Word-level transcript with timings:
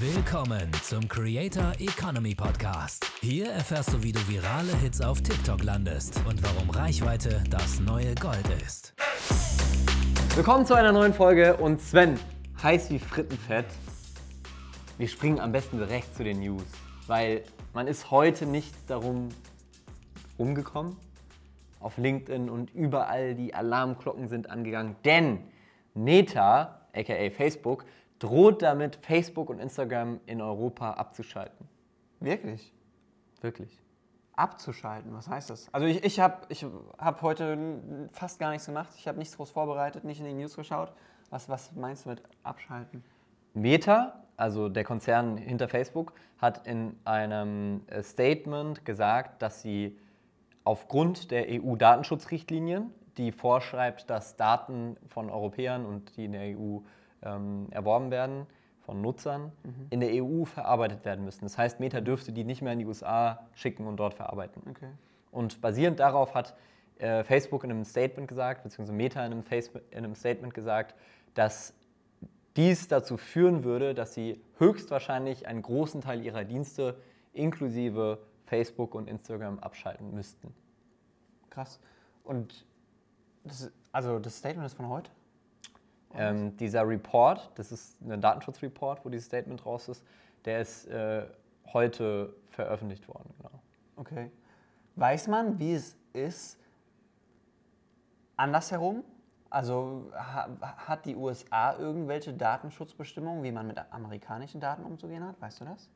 Willkommen 0.00 0.72
zum 0.82 1.06
Creator 1.06 1.72
Economy 1.78 2.34
Podcast. 2.34 3.04
Hier 3.20 3.50
erfährst 3.50 3.92
du, 3.92 4.02
wie 4.02 4.12
du 4.12 4.20
virale 4.26 4.74
Hits 4.78 5.02
auf 5.02 5.20
TikTok 5.20 5.62
landest 5.62 6.18
und 6.26 6.42
warum 6.42 6.70
Reichweite 6.70 7.44
das 7.50 7.80
neue 7.80 8.14
Gold 8.14 8.48
ist. 8.64 8.94
Willkommen 10.34 10.64
zu 10.64 10.72
einer 10.72 10.92
neuen 10.92 11.12
Folge 11.12 11.54
und 11.58 11.82
Sven, 11.82 12.18
heiß 12.62 12.88
wie 12.88 12.98
Frittenfett. 12.98 13.66
Wir 14.96 15.06
springen 15.06 15.38
am 15.38 15.52
besten 15.52 15.76
direkt 15.76 16.16
zu 16.16 16.24
den 16.24 16.40
News, 16.40 16.64
weil 17.06 17.42
man 17.74 17.86
ist 17.86 18.10
heute 18.10 18.46
nicht 18.46 18.74
darum 18.86 19.28
rumgekommen. 20.38 20.96
Auf 21.78 21.98
LinkedIn 21.98 22.48
und 22.48 22.74
überall 22.74 23.34
die 23.34 23.52
Alarmglocken 23.52 24.28
sind 24.28 24.48
angegangen, 24.48 24.96
denn 25.04 25.40
Meta, 25.92 26.86
aka 26.94 27.30
Facebook, 27.36 27.84
droht 28.20 28.62
damit, 28.62 28.96
Facebook 28.96 29.50
und 29.50 29.58
Instagram 29.58 30.20
in 30.26 30.40
Europa 30.40 30.92
abzuschalten. 30.92 31.66
Wirklich? 32.20 32.72
Wirklich. 33.40 33.76
Abzuschalten, 34.36 35.12
was 35.12 35.28
heißt 35.28 35.50
das? 35.50 35.68
Also 35.72 35.86
ich, 35.86 36.04
ich 36.04 36.20
habe 36.20 36.46
ich 36.48 36.64
hab 36.98 37.22
heute 37.22 37.58
fast 38.12 38.38
gar 38.38 38.50
nichts 38.50 38.66
gemacht. 38.66 38.90
Ich 38.96 39.08
habe 39.08 39.18
nichts 39.18 39.36
groß 39.36 39.50
vorbereitet, 39.50 40.04
nicht 40.04 40.20
in 40.20 40.26
die 40.26 40.34
News 40.34 40.54
geschaut. 40.54 40.92
Was, 41.30 41.48
was 41.48 41.72
meinst 41.74 42.04
du 42.04 42.10
mit 42.10 42.22
abschalten? 42.42 43.02
Meta, 43.54 44.22
also 44.36 44.68
der 44.68 44.84
Konzern 44.84 45.36
hinter 45.36 45.68
Facebook, 45.68 46.12
hat 46.38 46.66
in 46.66 46.96
einem 47.04 47.82
äh, 47.88 48.02
Statement 48.02 48.84
gesagt, 48.84 49.42
dass 49.42 49.62
sie 49.62 49.98
aufgrund 50.64 51.30
der 51.30 51.46
EU-Datenschutzrichtlinien, 51.48 52.92
die 53.16 53.32
vorschreibt, 53.32 54.08
dass 54.08 54.36
Daten 54.36 54.96
von 55.08 55.30
Europäern 55.30 55.84
und 55.84 56.16
die 56.16 56.26
in 56.26 56.32
der 56.32 56.56
EU 56.56 56.78
ähm, 57.22 57.66
erworben 57.70 58.10
werden, 58.10 58.46
von 58.80 59.00
Nutzern, 59.02 59.52
in 59.90 60.00
der 60.00 60.10
EU 60.24 60.44
verarbeitet 60.44 61.04
werden 61.04 61.24
müssen. 61.24 61.44
Das 61.44 61.56
heißt, 61.56 61.78
Meta 61.78 62.00
dürfte 62.00 62.32
die 62.32 62.42
nicht 62.42 62.60
mehr 62.60 62.72
in 62.72 62.80
die 62.80 62.86
USA 62.86 63.46
schicken 63.54 63.86
und 63.86 63.98
dort 63.98 64.14
verarbeiten. 64.14 64.62
Okay. 64.68 64.88
Und 65.30 65.60
basierend 65.60 66.00
darauf 66.00 66.34
hat 66.34 66.56
äh, 66.98 67.22
Facebook 67.22 67.62
in 67.62 67.70
einem 67.70 67.84
Statement 67.84 68.26
gesagt, 68.26 68.64
beziehungsweise 68.64 68.92
Meta 68.92 69.24
in 69.24 69.32
einem, 69.32 69.42
Face 69.44 69.70
in 69.90 69.98
einem 69.98 70.14
Statement 70.14 70.54
gesagt, 70.54 70.94
dass 71.34 71.74
dies 72.56 72.88
dazu 72.88 73.16
führen 73.16 73.64
würde, 73.64 73.94
dass 73.94 74.14
sie 74.14 74.40
höchstwahrscheinlich 74.58 75.46
einen 75.46 75.62
großen 75.62 76.00
Teil 76.00 76.24
ihrer 76.24 76.44
Dienste 76.44 76.96
inklusive 77.32 78.18
Facebook 78.46 78.94
und 78.94 79.08
Instagram 79.08 79.60
abschalten 79.60 80.12
müssten. 80.12 80.52
Krass. 81.48 81.80
Und 82.24 82.66
das, 83.44 83.70
also 83.92 84.18
das 84.18 84.36
Statement 84.36 84.66
ist 84.66 84.74
von 84.74 84.88
heute? 84.88 85.10
Ähm, 86.14 86.56
dieser 86.56 86.86
Report, 86.86 87.50
das 87.54 87.70
ist 87.70 88.00
ein 88.02 88.20
Datenschutzreport, 88.20 89.04
wo 89.04 89.08
dieses 89.08 89.26
Statement 89.26 89.64
raus 89.64 89.88
ist, 89.88 90.04
der 90.44 90.60
ist 90.60 90.86
äh, 90.86 91.26
heute 91.72 92.34
veröffentlicht 92.48 93.06
worden. 93.08 93.32
Genau. 93.38 93.62
Okay. 93.96 94.30
Weiß 94.96 95.28
man, 95.28 95.58
wie 95.58 95.74
es 95.74 95.96
ist 96.12 96.58
andersherum? 98.36 99.04
Also 99.50 100.10
ha, 100.14 100.48
hat 100.60 101.06
die 101.06 101.16
USA 101.16 101.76
irgendwelche 101.76 102.32
Datenschutzbestimmungen, 102.32 103.42
wie 103.42 103.52
man 103.52 103.66
mit 103.66 103.78
amerikanischen 103.92 104.60
Daten 104.60 104.84
umzugehen 104.84 105.24
hat? 105.24 105.40
Weißt 105.40 105.60
du 105.60 105.64
das? 105.64 105.88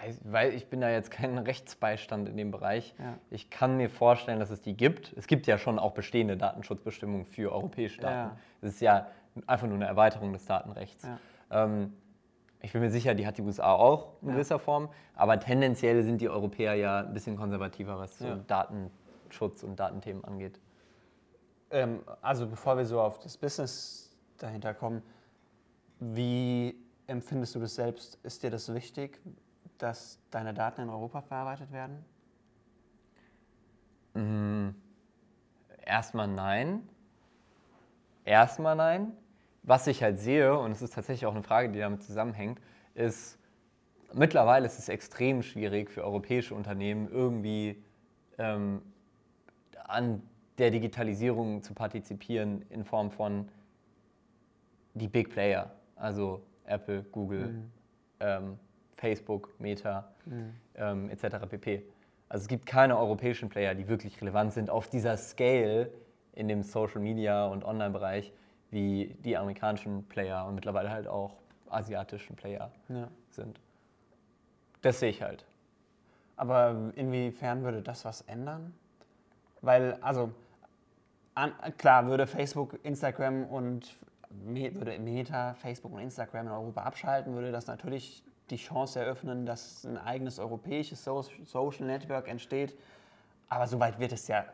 Weiß, 0.00 0.20
weil 0.24 0.54
ich 0.54 0.68
bin 0.68 0.80
da 0.80 0.90
jetzt 0.90 1.10
kein 1.10 1.36
Rechtsbeistand 1.38 2.28
in 2.28 2.36
dem 2.36 2.50
Bereich. 2.50 2.94
Ja. 2.98 3.18
Ich 3.30 3.50
kann 3.50 3.76
mir 3.76 3.90
vorstellen, 3.90 4.38
dass 4.40 4.50
es 4.50 4.60
die 4.60 4.76
gibt. 4.76 5.12
Es 5.16 5.26
gibt 5.26 5.46
ja 5.46 5.58
schon 5.58 5.78
auch 5.78 5.92
bestehende 5.92 6.36
Datenschutzbestimmungen 6.36 7.26
für 7.26 7.52
europäische 7.52 8.00
Daten. 8.00 8.30
Ja. 8.30 8.36
Es 8.62 8.74
ist 8.74 8.80
ja 8.80 9.06
einfach 9.46 9.66
nur 9.66 9.76
eine 9.76 9.86
Erweiterung 9.86 10.32
des 10.32 10.44
Datenrechts. 10.46 11.04
Ja. 11.04 11.64
Ähm, 11.64 11.92
ich 12.60 12.72
bin 12.72 12.80
mir 12.80 12.90
sicher, 12.90 13.14
die 13.14 13.26
hat 13.26 13.38
die 13.38 13.42
USA 13.42 13.72
auch 13.72 14.14
in 14.22 14.28
Ja. 14.28 14.34
gewisser 14.34 14.58
Form, 14.58 14.88
aber 15.14 15.38
tendenziell 15.38 16.02
sind 16.02 16.20
die 16.20 16.28
Europäer 16.28 16.74
ja 16.74 17.00
ein 17.00 17.12
bisschen 17.14 17.36
konservativer, 17.36 17.98
was 17.98 18.18
so 18.18 18.26
Ja. 18.26 18.36
Datenschutz 18.46 19.62
und 19.62 19.78
Datenthemen 19.78 20.24
angeht. 20.24 20.60
Ähm, 21.70 22.00
also 22.22 22.46
bevor 22.46 22.76
wir 22.76 22.84
so 22.84 23.00
auf 23.00 23.18
das 23.20 23.36
Business 23.36 24.10
dahinter 24.38 24.74
kommen, 24.74 25.02
wie 26.00 26.76
empfindest 27.06 27.54
du 27.54 27.60
das 27.60 27.74
selbst? 27.74 28.18
Ist 28.22 28.42
dir 28.42 28.50
das 28.50 28.72
wichtig, 28.72 29.20
dass 29.78 30.18
deine 30.30 30.54
Daten 30.54 30.82
in 30.82 30.88
Europa 30.90 31.22
verarbeitet 31.22 31.72
werden? 31.72 32.04
Erstmal 35.84 36.28
nein. 36.28 36.86
Erstmal 38.24 38.76
nein. 38.76 39.12
Was 39.62 39.86
ich 39.86 40.02
halt 40.02 40.18
sehe, 40.18 40.58
und 40.58 40.72
es 40.72 40.82
ist 40.82 40.94
tatsächlich 40.94 41.26
auch 41.26 41.34
eine 41.34 41.42
Frage, 41.42 41.70
die 41.70 41.78
damit 41.78 42.02
zusammenhängt, 42.02 42.60
ist, 42.94 43.38
mittlerweile 44.12 44.66
ist 44.66 44.78
es 44.78 44.88
extrem 44.88 45.42
schwierig 45.42 45.90
für 45.90 46.04
europäische 46.04 46.54
Unternehmen 46.54 47.08
irgendwie 47.10 47.82
ähm, 48.38 48.82
an 49.84 50.22
der 50.58 50.70
Digitalisierung 50.70 51.62
zu 51.62 51.72
partizieren 51.74 52.62
in 52.70 52.84
Form 52.84 53.10
von 53.10 53.48
die 54.94 55.08
Big 55.08 55.30
Player, 55.30 55.70
also 55.96 56.42
Apple, 56.64 57.02
Google, 57.04 57.62
ähm, 58.20 58.58
Facebook, 58.98 59.54
Meta 59.58 60.08
ähm, 60.74 61.08
etc. 61.10 61.46
pp. 61.48 61.82
Also 62.28 62.42
es 62.42 62.48
gibt 62.48 62.66
keine 62.66 62.98
europäischen 62.98 63.48
Player, 63.48 63.74
die 63.74 63.88
wirklich 63.88 64.20
relevant 64.20 64.52
sind 64.52 64.68
auf 64.70 64.88
dieser 64.88 65.16
Scale 65.16 65.90
in 66.34 66.48
dem 66.48 66.62
Social 66.62 67.00
Media 67.00 67.46
und 67.46 67.64
Online-Bereich 67.64 68.32
wie 68.70 69.16
die 69.24 69.36
amerikanischen 69.36 70.04
Player 70.08 70.44
und 70.46 70.54
mittlerweile 70.54 70.90
halt 70.90 71.08
auch 71.08 71.36
asiatischen 71.70 72.36
Player 72.36 72.70
Ja. 72.88 73.08
sind. 73.30 73.58
Das 74.82 75.00
sehe 75.00 75.10
ich 75.10 75.22
halt. 75.22 75.44
Aber 76.36 76.92
inwiefern 76.94 77.62
würde 77.62 77.82
das 77.82 78.04
was 78.04 78.20
ändern? 78.22 78.74
Weil, 79.60 79.94
also, 80.02 80.30
an, 81.34 81.52
klar, 81.78 82.06
würde 82.06 82.26
Facebook, 82.26 82.78
Instagram 82.84 83.44
und 83.46 83.96
würde 84.30 84.98
Meta, 84.98 85.54
Facebook 85.54 85.92
und 85.92 86.00
Instagram 86.00 86.46
in 86.46 86.52
Europa 86.52 86.82
abschalten, 86.82 87.34
würde 87.34 87.50
das 87.50 87.66
natürlich 87.66 88.22
die 88.50 88.56
Chance 88.56 89.00
eröffnen, 89.00 89.46
dass 89.46 89.84
ein 89.84 89.98
eigenes 89.98 90.38
europäisches 90.38 91.04
So- 91.04 91.24
Social 91.44 91.86
Network 91.86 92.28
entsteht. 92.28 92.76
Aber 93.48 93.66
so 93.66 93.78
weit 93.80 93.98
wird 93.98 94.12
es 94.12 94.28
ja 94.28 94.44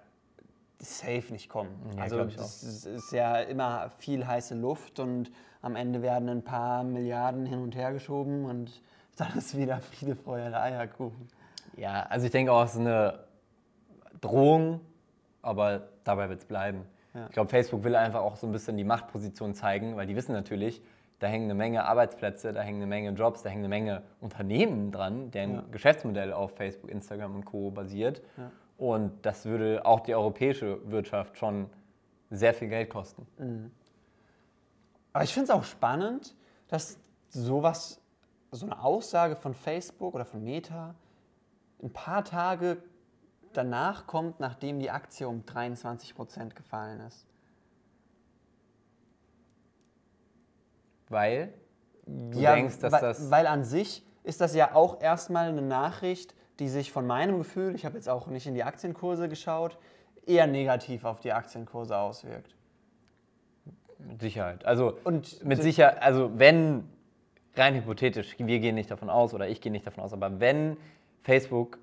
safe 0.78 1.32
nicht 1.32 1.48
kommen. 1.48 1.70
Ja, 1.96 2.02
also 2.02 2.24
das 2.24 2.62
ist- 2.62 3.12
ja 3.12 3.38
immer 3.38 3.90
viel 3.98 4.26
heiße 4.26 4.54
Luft 4.54 5.00
und 5.00 5.30
am 5.62 5.76
Ende 5.76 6.02
werden 6.02 6.28
ein 6.28 6.42
paar 6.42 6.84
Milliarden 6.84 7.46
hin 7.46 7.60
und 7.60 7.74
her 7.74 7.92
geschoben 7.92 8.44
und 8.44 8.82
dann 9.16 9.36
ist 9.38 9.56
wieder 9.56 9.80
Friede, 9.80 10.16
Freude, 10.16 10.60
Eierkuchen. 10.60 11.28
Ja, 11.76 12.02
also 12.04 12.26
ich 12.26 12.32
denke 12.32 12.52
auch, 12.52 12.64
es 12.64 12.74
ist 12.74 12.80
eine 12.80 13.20
Drohung, 14.20 14.80
aber 15.42 15.88
dabei 16.04 16.28
wird 16.28 16.40
es 16.40 16.44
bleiben. 16.44 16.84
Ja. 17.14 17.26
Ich 17.26 17.32
glaube, 17.32 17.48
Facebook 17.48 17.84
will 17.84 17.94
einfach 17.96 18.20
auch 18.20 18.36
so 18.36 18.46
ein 18.46 18.52
bisschen 18.52 18.76
die 18.76 18.84
Machtposition 18.84 19.54
zeigen, 19.54 19.96
weil 19.96 20.06
die 20.06 20.16
wissen 20.16 20.32
natürlich, 20.32 20.82
da 21.24 21.30
hängen 21.30 21.46
eine 21.46 21.54
Menge 21.54 21.86
Arbeitsplätze, 21.86 22.52
da 22.52 22.60
hängen 22.60 22.82
eine 22.82 22.86
Menge 22.86 23.10
Jobs, 23.12 23.42
da 23.42 23.48
hängen 23.48 23.62
eine 23.62 23.68
Menge 23.70 24.02
Unternehmen 24.20 24.92
dran, 24.92 25.30
deren 25.30 25.54
Ja. 25.54 25.64
Geschäftsmodell 25.70 26.34
auf 26.34 26.54
Facebook, 26.54 26.90
Instagram 26.90 27.34
und 27.34 27.46
Co. 27.46 27.70
basiert. 27.70 28.20
Ja. 28.36 28.50
Und 28.76 29.24
das 29.24 29.46
würde 29.46 29.86
auch 29.86 30.00
die 30.00 30.14
europäische 30.14 30.78
Wirtschaft 30.90 31.38
schon 31.38 31.70
sehr 32.28 32.52
viel 32.52 32.68
Geld 32.68 32.90
kosten. 32.90 33.26
Aber 35.14 35.24
ich 35.24 35.32
finde 35.32 35.44
es 35.44 35.50
auch 35.50 35.64
spannend, 35.64 36.34
dass 36.68 36.98
sowas, 37.30 38.02
so 38.50 38.66
eine 38.66 38.82
Aussage 38.84 39.34
von 39.34 39.54
Facebook 39.54 40.14
oder 40.14 40.26
von 40.26 40.44
Meta 40.44 40.94
ein 41.82 41.90
paar 41.90 42.22
Tage 42.22 42.82
danach 43.54 44.06
kommt, 44.06 44.40
nachdem 44.40 44.78
die 44.78 44.90
Aktie 44.90 45.26
um 45.26 45.46
23 45.46 46.14
Prozent 46.14 46.54
gefallen 46.54 47.00
ist. 47.00 47.26
Weil 51.08 51.52
du 52.06 52.40
denkst, 52.40 52.78
dass 52.78 52.92
weil, 52.92 53.00
das. 53.00 53.30
weil 53.30 53.46
an 53.46 53.64
sich 53.64 54.04
ist 54.22 54.40
das 54.40 54.54
ja 54.54 54.74
auch 54.74 55.00
erstmal 55.00 55.48
eine 55.48 55.62
Nachricht, 55.62 56.34
die 56.58 56.68
sich 56.68 56.92
von 56.92 57.06
meinem 57.06 57.38
Gefühl, 57.38 57.74
ich 57.74 57.84
habe 57.84 57.96
jetzt 57.96 58.08
auch 58.08 58.26
nicht 58.28 58.46
in 58.46 58.54
die 58.54 58.64
Aktienkurse 58.64 59.28
geschaut, 59.28 59.78
eher 60.26 60.46
negativ 60.46 61.04
auf 61.04 61.20
die 61.20 61.32
Aktienkurse 61.32 61.96
auswirkt. 61.96 62.54
Mit 63.98 64.20
Sicherheit. 64.20 64.64
Also 64.64 64.98
Und 65.04 65.44
mit 65.44 65.62
Sicherheit, 65.62 66.02
also 66.02 66.30
wenn, 66.38 66.88
rein 67.56 67.74
hypothetisch, 67.74 68.36
wir 68.38 68.58
gehen 68.60 68.74
nicht 68.74 68.90
davon 68.90 69.10
aus 69.10 69.34
oder 69.34 69.48
ich 69.48 69.60
gehe 69.60 69.72
nicht 69.72 69.86
davon 69.86 70.04
aus, 70.04 70.12
aber 70.12 70.40
wenn 70.40 70.76
Facebook 71.22 71.78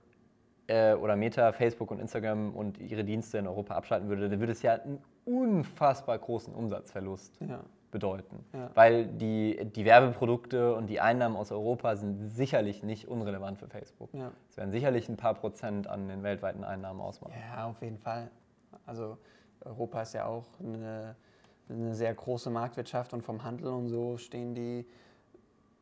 äh, 0.67 0.93
oder 0.93 1.15
Meta, 1.15 1.51
Facebook 1.51 1.91
und 1.91 1.99
Instagram 1.99 2.55
und 2.55 2.79
ihre 2.79 3.03
Dienste 3.03 3.37
in 3.39 3.47
Europa 3.47 3.75
abschalten 3.75 4.09
würde, 4.09 4.29
dann 4.29 4.39
würde 4.39 4.51
es 4.51 4.61
ja 4.61 4.73
einen 4.73 5.01
unfassbar 5.25 6.17
großen 6.17 6.53
Umsatzverlust 6.53 7.39
Ja. 7.41 7.63
Bedeuten. 7.91 8.43
Ja. 8.53 8.71
Weil 8.73 9.05
die, 9.05 9.65
die 9.65 9.85
Werbeprodukte 9.85 10.73
und 10.75 10.87
die 10.87 10.99
Einnahmen 10.99 11.35
aus 11.35 11.51
Europa 11.51 11.95
sind 11.95 12.29
sicherlich 12.29 12.83
nicht 12.83 13.07
unrelevant 13.07 13.59
für 13.59 13.67
Facebook. 13.67 14.13
Ja. 14.13 14.31
Es 14.49 14.57
werden 14.57 14.71
sicherlich 14.71 15.09
ein 15.09 15.17
paar 15.17 15.35
Prozent 15.35 15.87
an 15.87 16.07
den 16.07 16.23
weltweiten 16.23 16.63
Einnahmen 16.63 17.01
ausmachen. 17.01 17.33
Ja, 17.53 17.67
auf 17.67 17.81
jeden 17.81 17.99
Fall. 17.99 18.31
Also 18.85 19.17
Europa 19.63 20.01
ist 20.01 20.13
ja 20.13 20.25
auch 20.25 20.45
eine, 20.59 21.15
eine 21.69 21.93
sehr 21.93 22.13
große 22.13 22.49
Marktwirtschaft 22.49 23.13
und 23.13 23.21
vom 23.21 23.43
Handel 23.43 23.67
und 23.67 23.89
so 23.89 24.17
stehen 24.17 24.55
die 24.55 24.85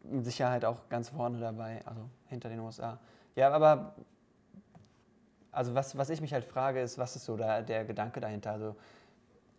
mit 0.03 0.25
Sicherheit 0.25 0.65
auch 0.65 0.89
ganz 0.89 1.09
vorne 1.09 1.39
dabei, 1.39 1.81
also 1.85 2.01
hinter 2.27 2.49
den 2.49 2.59
USA. 2.59 2.99
Ja, 3.35 3.51
aber 3.51 3.93
also 5.51 5.75
was, 5.75 5.97
was 5.97 6.09
ich 6.09 6.21
mich 6.21 6.33
halt 6.33 6.45
frage, 6.45 6.81
ist, 6.81 6.97
was 6.97 7.15
ist 7.15 7.25
so 7.25 7.35
da, 7.35 7.61
der 7.61 7.85
Gedanke 7.85 8.19
dahinter? 8.19 8.51
Also 8.51 8.75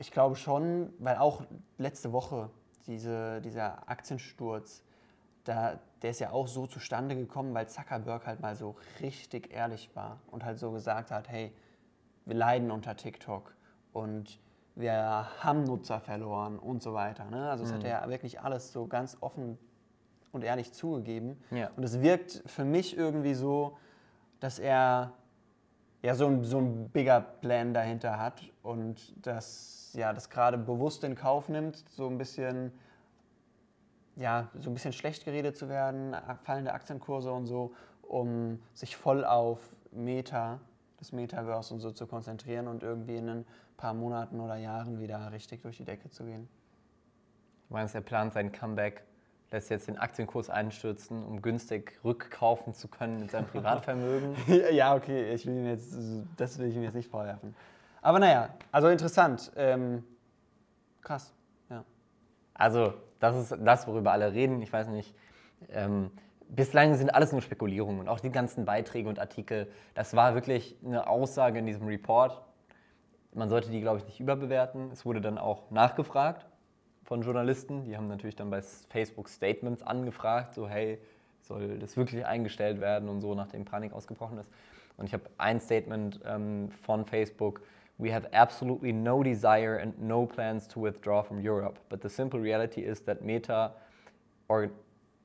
ich 0.00 0.10
glaube 0.10 0.34
schon, 0.34 0.92
weil 0.98 1.18
auch 1.18 1.42
letzte 1.76 2.12
Woche 2.12 2.50
diese, 2.86 3.42
dieser 3.42 3.88
Aktiensturz, 3.88 4.82
da, 5.44 5.78
der 6.00 6.10
ist 6.10 6.20
ja 6.20 6.30
auch 6.30 6.48
so 6.48 6.66
zustande 6.66 7.14
gekommen, 7.14 7.52
weil 7.52 7.68
Zuckerberg 7.68 8.26
halt 8.26 8.40
mal 8.40 8.56
so 8.56 8.76
richtig 9.00 9.52
ehrlich 9.52 9.90
war 9.94 10.18
und 10.30 10.42
halt 10.42 10.58
so 10.58 10.72
gesagt 10.72 11.10
hat, 11.10 11.28
hey, 11.28 11.52
wir 12.24 12.34
leiden 12.34 12.70
unter 12.70 12.96
TikTok 12.96 13.54
und 13.92 14.40
wir 14.74 15.26
haben 15.40 15.64
Nutzer 15.64 16.00
verloren 16.00 16.58
und 16.58 16.82
so 16.82 16.94
weiter. 16.94 17.26
Ne? 17.26 17.50
Also 17.50 17.64
es 17.64 17.72
hat 17.72 17.84
er 17.84 18.08
wirklich 18.08 18.40
alles 18.40 18.72
so 18.72 18.86
ganz 18.86 19.18
offen 19.20 19.58
und 20.32 20.44
ehrlich 20.44 20.72
zugegeben. 20.72 21.42
Ja. 21.50 21.70
Und 21.76 21.84
es 21.84 22.00
wirkt 22.00 22.42
für 22.46 22.64
mich 22.64 22.96
irgendwie 22.96 23.34
so, 23.34 23.76
dass 24.38 24.58
er 24.58 25.12
ja 26.02 26.14
so 26.14 26.26
ein, 26.26 26.42
so 26.44 26.58
ein 26.58 26.88
bigger 26.88 27.20
Plan 27.20 27.74
dahinter 27.74 28.18
hat 28.18 28.42
und 28.62 29.26
das, 29.90 29.98
ja, 29.98 30.12
das 30.12 30.30
gerade 30.30 30.56
bewusst 30.56 31.02
in 31.04 31.14
Kauf 31.14 31.48
nimmt, 31.48 31.84
so 31.90 32.06
ein 32.06 32.18
bisschen 32.18 32.72
ja, 34.16 34.48
so 34.58 34.70
ein 34.70 34.74
bisschen 34.74 34.92
schlecht 34.92 35.24
geredet 35.24 35.56
zu 35.56 35.68
werden, 35.68 36.14
fallende 36.42 36.72
Aktienkurse 36.72 37.32
und 37.32 37.46
so, 37.46 37.72
um 38.02 38.60
sich 38.74 38.96
voll 38.96 39.24
auf 39.24 39.58
Meta, 39.92 40.60
das 40.98 41.12
Metaverse 41.12 41.72
und 41.72 41.80
so 41.80 41.90
zu 41.90 42.06
konzentrieren 42.06 42.68
und 42.68 42.82
irgendwie 42.82 43.16
in 43.16 43.28
ein 43.28 43.46
paar 43.78 43.94
Monaten 43.94 44.40
oder 44.40 44.56
Jahren 44.56 45.00
wieder 45.00 45.32
richtig 45.32 45.62
durch 45.62 45.78
die 45.78 45.84
Decke 45.84 46.10
zu 46.10 46.24
gehen. 46.24 46.48
Du 47.68 47.74
meinst, 47.74 47.94
er 47.94 48.02
plant 48.02 48.34
sein 48.34 48.52
Comeback, 48.52 49.04
lässt 49.52 49.70
jetzt 49.70 49.88
den 49.88 49.96
Aktienkurs 49.96 50.50
einstürzen, 50.50 51.24
um 51.24 51.40
günstig 51.40 51.98
rückkaufen 52.04 52.74
zu 52.74 52.88
können 52.88 53.20
mit 53.20 53.30
seinem 53.30 53.46
Privatvermögen? 53.52 54.36
ja, 54.72 54.94
okay, 54.94 55.32
ich 55.32 55.46
will 55.46 55.54
ihn 55.54 55.66
jetzt, 55.66 55.96
das 56.36 56.58
will 56.58 56.68
ich 56.68 56.76
ihm 56.76 56.82
jetzt 56.82 56.94
nicht 56.94 57.10
vorwerfen. 57.10 57.54
Aber 58.02 58.18
naja, 58.18 58.50
also 58.72 58.88
interessant. 58.88 59.52
Ähm, 59.56 60.04
krass, 61.02 61.32
ja. 61.68 61.84
Also, 62.54 62.94
das 63.18 63.36
ist 63.36 63.58
das, 63.62 63.86
worüber 63.86 64.12
alle 64.12 64.32
reden. 64.32 64.62
Ich 64.62 64.72
weiß 64.72 64.88
nicht. 64.88 65.14
Ähm, 65.68 66.10
bislang 66.48 66.94
sind 66.94 67.14
alles 67.14 67.32
nur 67.32 67.42
Spekulierungen 67.42 68.00
und 68.00 68.08
auch 68.08 68.20
die 68.20 68.30
ganzen 68.30 68.64
Beiträge 68.64 69.08
und 69.08 69.18
Artikel. 69.18 69.70
Das 69.94 70.16
war 70.16 70.34
wirklich 70.34 70.76
eine 70.84 71.08
Aussage 71.08 71.58
in 71.58 71.66
diesem 71.66 71.86
Report. 71.86 72.42
Man 73.32 73.48
sollte 73.48 73.70
die, 73.70 73.80
glaube 73.80 73.98
ich, 73.98 74.04
nicht 74.06 74.20
überbewerten. 74.20 74.90
Es 74.90 75.04
wurde 75.04 75.20
dann 75.20 75.38
auch 75.38 75.70
nachgefragt 75.70 76.46
von 77.04 77.22
Journalisten. 77.22 77.84
Die 77.84 77.96
haben 77.96 78.08
natürlich 78.08 78.36
dann 78.36 78.50
bei 78.50 78.62
Facebook 78.62 79.28
Statements 79.28 79.82
angefragt, 79.82 80.54
so 80.54 80.68
hey, 80.68 80.98
soll 81.42 81.78
das 81.78 81.96
wirklich 81.96 82.26
eingestellt 82.26 82.80
werden 82.80 83.08
und 83.08 83.20
so, 83.20 83.34
nachdem 83.34 83.64
Panik 83.64 83.92
ausgebrochen 83.92 84.38
ist. 84.38 84.50
Und 84.96 85.06
ich 85.06 85.12
habe 85.12 85.24
ein 85.38 85.60
Statement 85.60 86.20
ähm, 86.24 86.70
von 86.82 87.04
Facebook 87.06 87.62
We 88.00 88.10
have 88.10 88.26
absolutely 88.32 88.92
no 88.92 89.22
desire 89.22 89.76
and 89.76 89.92
no 90.00 90.24
plans 90.24 90.66
to 90.68 90.80
withdraw 90.80 91.22
from 91.22 91.38
Europe, 91.38 91.78
but 91.90 92.00
the 92.00 92.08
simple 92.08 92.40
reality 92.40 92.80
is 92.80 93.00
that 93.00 93.22
Meta 93.22 93.72
or 94.48 94.70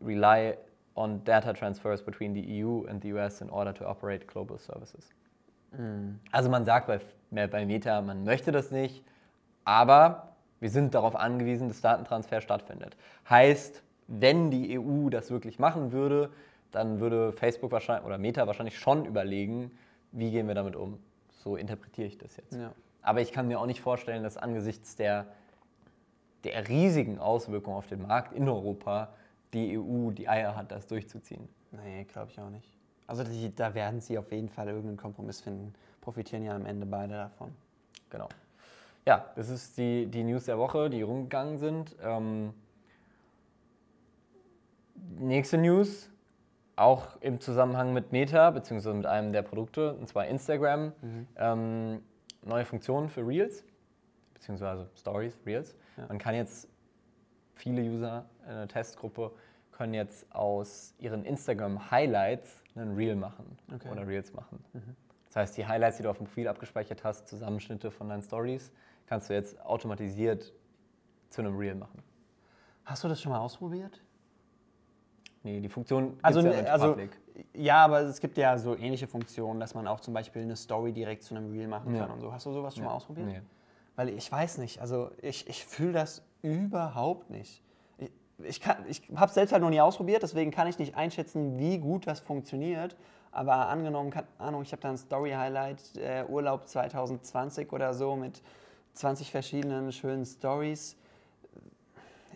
rely 0.01 0.57
on 0.97 1.21
data 1.23 1.53
transfers 1.53 2.01
between 2.01 2.33
the 2.33 2.41
EU 2.41 2.83
and 2.89 3.01
the 3.01 3.09
US 3.17 3.41
in 3.41 3.49
order 3.49 3.71
to 3.71 3.87
operate 3.87 4.27
global 4.27 4.57
services. 4.57 5.09
Mm. 5.77 6.15
Also 6.33 6.49
man 6.49 6.65
sagt 6.65 6.87
bei, 6.87 7.47
bei 7.47 7.65
Meta, 7.65 8.01
man 8.01 8.25
möchte 8.25 8.51
das 8.51 8.71
nicht, 8.71 9.03
aber 9.63 10.35
wir 10.59 10.69
sind 10.69 10.93
darauf 10.93 11.15
angewiesen, 11.15 11.69
dass 11.69 11.79
Datentransfer 11.79 12.41
stattfindet. 12.41 12.97
Heißt, 13.29 13.83
wenn 14.07 14.51
die 14.51 14.77
EU 14.77 15.09
das 15.09 15.31
wirklich 15.31 15.59
machen 15.59 15.93
würde, 15.93 16.29
dann 16.71 16.99
würde 16.99 17.31
Facebook 17.31 17.71
wahrscheinlich 17.71 18.05
oder 18.05 18.17
Meta 18.17 18.47
wahrscheinlich 18.47 18.77
schon 18.77 19.05
überlegen, 19.05 19.71
wie 20.11 20.31
gehen 20.31 20.47
wir 20.47 20.55
damit 20.55 20.75
um. 20.75 20.99
So 21.45 21.57
interpretiere 21.57 22.07
ich 22.07 22.17
das 22.17 22.35
jetzt. 22.37 22.55
Ja. 22.55 22.73
Aber 23.03 23.21
ich 23.21 23.31
kann 23.31 23.47
mir 23.47 23.59
auch 23.59 23.67
nicht 23.67 23.79
vorstellen, 23.79 24.23
dass 24.23 24.35
angesichts 24.35 24.95
der, 24.95 25.27
der 26.43 26.67
riesigen 26.67 27.19
Auswirkungen 27.19 27.77
auf 27.77 27.85
den 27.85 28.01
Markt 28.01 28.33
in 28.33 28.49
Europa 28.49 29.13
die 29.53 29.77
EU 29.77 30.09
die 30.09 30.27
Eier 30.27 30.55
hat, 30.55 30.71
das 30.71 30.87
durchzuziehen. 30.87 31.47
Nee, 31.71 32.03
glaube 32.05 32.31
ich 32.31 32.39
auch 32.39 32.49
nicht. 32.49 32.67
Also 33.05 33.23
die, 33.23 33.53
da 33.53 33.75
werden 33.75 34.01
sie 34.01 34.17
auf 34.17 34.31
jeden 34.31 34.49
Fall 34.49 34.67
irgendeinen 34.69 34.97
Kompromiss 34.97 35.39
finden. 35.39 35.75
Profitieren 36.01 36.43
ja 36.43 36.55
am 36.55 36.65
Ende 36.65 36.87
beide 36.87 37.13
davon. 37.13 37.53
Genau. 38.09 38.27
Ja, 39.05 39.29
das 39.35 39.49
ist 39.49 39.77
die, 39.77 40.07
die 40.07 40.23
News 40.23 40.45
der 40.45 40.57
Woche, 40.57 40.89
die 40.89 41.03
rumgegangen 41.03 41.59
sind. 41.59 41.95
Ähm, 42.01 42.55
nächste 45.19 45.59
News, 45.59 46.09
auch 46.75 47.19
im 47.21 47.39
Zusammenhang 47.39 47.93
mit 47.93 48.11
Meta, 48.11 48.51
beziehungsweise 48.51 48.95
mit 48.95 49.05
einem 49.05 49.31
der 49.31 49.41
Produkte, 49.41 49.93
und 49.95 50.07
zwar 50.07 50.27
Instagram. 50.27 50.93
Mhm. 51.01 51.27
Ähm, 51.37 52.01
neue 52.41 52.65
Funktionen 52.65 53.09
für 53.09 53.25
Reels, 53.25 53.63
beziehungsweise 54.33 54.89
Stories, 54.95 55.37
Reels. 55.45 55.75
Ja. 55.97 56.07
Man 56.07 56.17
kann 56.17 56.35
jetzt, 56.35 56.69
viele 57.53 57.81
User 57.81 58.25
in 58.43 58.55
der 58.55 58.67
Testgruppe 58.67 59.31
können 59.71 59.93
jetzt 59.93 60.33
aus 60.33 60.93
ihren 60.99 61.25
Instagram-Highlights 61.25 62.63
einen 62.75 62.95
Reel 62.95 63.15
machen 63.15 63.57
okay. 63.73 63.89
oder 63.89 64.07
Reels 64.07 64.33
machen. 64.33 64.63
Mhm. 64.73 64.95
Das 65.27 65.35
heißt, 65.35 65.57
die 65.57 65.67
Highlights, 65.67 65.97
die 65.97 66.03
du 66.03 66.09
auf 66.09 66.17
dem 66.17 66.27
Profil 66.27 66.47
abgespeichert 66.47 67.03
hast, 67.03 67.27
Zusammenschnitte 67.27 67.91
von 67.91 68.07
deinen 68.07 68.21
Stories, 68.21 68.71
kannst 69.05 69.29
du 69.29 69.33
jetzt 69.33 69.59
automatisiert 69.65 70.53
zu 71.29 71.41
einem 71.41 71.57
Reel 71.57 71.75
machen. 71.75 72.01
Hast 72.85 73.03
du 73.03 73.07
das 73.07 73.21
schon 73.21 73.31
mal 73.31 73.39
ausprobiert? 73.39 74.01
Nee, 75.45 75.59
die 75.59 75.69
Funktion 75.69 76.17
also, 76.23 76.41
ja 76.41 76.63
also 76.63 76.97
ja, 77.53 77.85
aber 77.85 78.01
es 78.01 78.19
gibt 78.19 78.35
ja 78.35 78.57
so 78.57 78.75
ähnliche 78.75 79.05
Funktionen, 79.05 79.59
dass 79.59 79.75
man 79.75 79.87
auch 79.87 79.99
zum 79.99 80.13
Beispiel 80.13 80.41
eine 80.41 80.55
Story 80.55 80.91
direkt 80.91 81.21
zu 81.21 81.35
einem 81.35 81.51
Reel 81.51 81.67
machen 81.67 81.95
kann 81.95 82.09
und 82.09 82.19
so. 82.19 82.33
Hast 82.33 82.47
du 82.47 82.51
sowas 82.51 82.73
schon 82.73 82.83
ja. 82.83 82.89
mal 82.89 82.95
ausprobiert? 82.95 83.27
Nee. 83.27 83.41
Weil 83.95 84.09
ich 84.09 84.29
weiß 84.31 84.57
nicht, 84.57 84.81
also 84.81 85.11
ich, 85.21 85.47
ich 85.47 85.63
fühle 85.63 85.93
das 85.93 86.23
überhaupt 86.41 87.29
nicht. 87.29 87.61
Ich, 87.99 88.11
ich, 88.39 88.61
ich 88.87 89.03
habe 89.15 89.27
es 89.27 89.35
selbst 89.35 89.51
halt 89.51 89.61
noch 89.61 89.69
nie 89.69 89.79
ausprobiert, 89.79 90.23
deswegen 90.23 90.49
kann 90.49 90.67
ich 90.67 90.79
nicht 90.79 90.95
einschätzen, 90.95 91.59
wie 91.59 91.77
gut 91.77 92.07
das 92.07 92.19
funktioniert. 92.21 92.97
Aber 93.31 93.67
angenommen, 93.67 94.09
keine 94.09 94.27
Ahnung, 94.39 94.63
ich 94.63 94.71
habe 94.71 94.81
da 94.81 94.89
ein 94.89 94.97
Story-Highlight, 94.97 95.97
äh, 95.97 96.25
Urlaub 96.27 96.67
2020 96.67 97.71
oder 97.71 97.93
so 97.93 98.15
mit 98.15 98.41
20 98.93 99.29
verschiedenen 99.29 99.91
schönen 99.91 100.25
Stories 100.25 100.97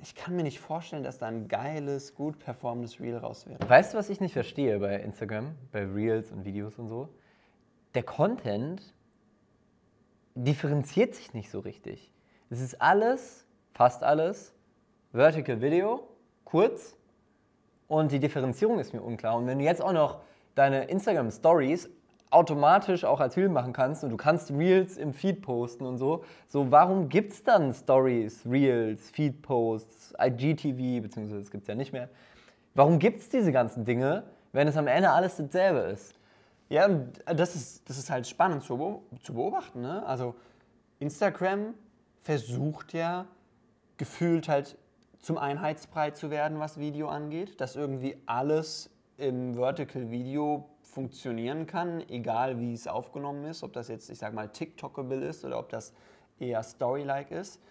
ich 0.01 0.15
kann 0.15 0.35
mir 0.35 0.43
nicht 0.43 0.59
vorstellen, 0.59 1.03
dass 1.03 1.17
da 1.17 1.27
ein 1.27 1.47
geiles, 1.47 2.15
gut 2.15 2.39
performendes 2.39 2.99
Reel 2.99 3.17
raus 3.17 3.47
wird. 3.47 3.67
Weißt 3.67 3.93
du, 3.93 3.97
was 3.97 4.09
ich 4.09 4.19
nicht 4.19 4.33
verstehe 4.33 4.79
bei 4.79 4.95
Instagram, 4.95 5.55
bei 5.71 5.85
Reels 5.85 6.31
und 6.31 6.45
Videos 6.45 6.77
und 6.77 6.87
so? 6.87 7.09
Der 7.93 8.03
Content 8.03 8.93
differenziert 10.35 11.15
sich 11.15 11.33
nicht 11.33 11.49
so 11.49 11.59
richtig. 11.59 12.11
Es 12.49 12.61
ist 12.61 12.81
alles, 12.81 13.45
fast 13.73 14.03
alles, 14.03 14.53
Vertical 15.11 15.61
Video, 15.61 16.07
kurz 16.45 16.95
und 17.87 18.11
die 18.11 18.19
Differenzierung 18.19 18.79
ist 18.79 18.93
mir 18.93 19.01
unklar. 19.01 19.35
Und 19.35 19.47
wenn 19.47 19.59
du 19.59 19.65
jetzt 19.65 19.81
auch 19.81 19.93
noch 19.93 20.21
deine 20.55 20.85
Instagram 20.85 21.31
Stories 21.31 21.89
automatisch 22.31 23.05
auch 23.05 23.19
als 23.19 23.37
Reel 23.37 23.49
machen 23.49 23.73
kannst 23.73 24.03
und 24.03 24.11
du 24.11 24.17
kannst 24.17 24.51
Reels 24.51 24.97
im 24.97 25.13
Feed 25.13 25.41
posten 25.41 25.85
und 25.85 25.97
so. 25.97 26.23
So, 26.47 26.71
warum 26.71 27.09
gibt 27.09 27.33
es 27.33 27.43
dann 27.43 27.73
Stories, 27.73 28.45
Reels, 28.45 29.09
Feed-Posts, 29.11 30.13
IGTV, 30.19 31.01
beziehungsweise 31.01 31.39
das 31.39 31.51
gibt 31.51 31.63
es 31.63 31.67
ja 31.67 31.75
nicht 31.75 31.91
mehr. 31.91 32.09
Warum 32.75 32.99
gibt 32.99 33.19
es 33.19 33.29
diese 33.29 33.51
ganzen 33.51 33.83
Dinge, 33.83 34.23
wenn 34.51 34.67
es 34.67 34.77
am 34.77 34.87
Ende 34.87 35.09
alles 35.09 35.37
dasselbe 35.37 35.79
ist? 35.79 36.13
Ja, 36.69 36.87
das 37.25 37.55
ist, 37.55 37.89
das 37.89 37.97
ist 37.97 38.11
halt 38.11 38.27
spannend 38.27 38.63
zu, 38.63 39.03
zu 39.21 39.33
beobachten. 39.33 39.81
Ne? 39.81 40.05
Also 40.05 40.35
Instagram 40.99 41.73
versucht 42.21 42.93
ja 42.93 43.25
gefühlt 43.97 44.47
halt 44.47 44.77
zum 45.19 45.39
Einheitsbrei 45.39 46.11
zu 46.11 46.29
werden, 46.29 46.59
was 46.59 46.79
Video 46.79 47.09
angeht, 47.09 47.59
dass 47.59 47.75
irgendwie 47.75 48.17
alles 48.27 48.91
im 49.17 49.55
Vertical 49.55 50.11
Video 50.11 50.69
funktionieren 50.89 51.67
kann, 51.67 52.01
egal 52.09 52.59
wie 52.59 52.73
es 52.73 52.87
aufgenommen 52.87 53.45
ist, 53.45 53.63
ob 53.63 53.73
das 53.73 53.87
jetzt, 53.87 54.09
ich 54.09 54.17
sag 54.17 54.33
mal, 54.33 54.49
TikTokable 54.49 55.25
ist 55.25 55.45
oder 55.45 55.59
ob 55.59 55.69
das 55.69 55.93
eher 56.39 56.63
Story-like 56.63 57.31
ist. 57.31 57.61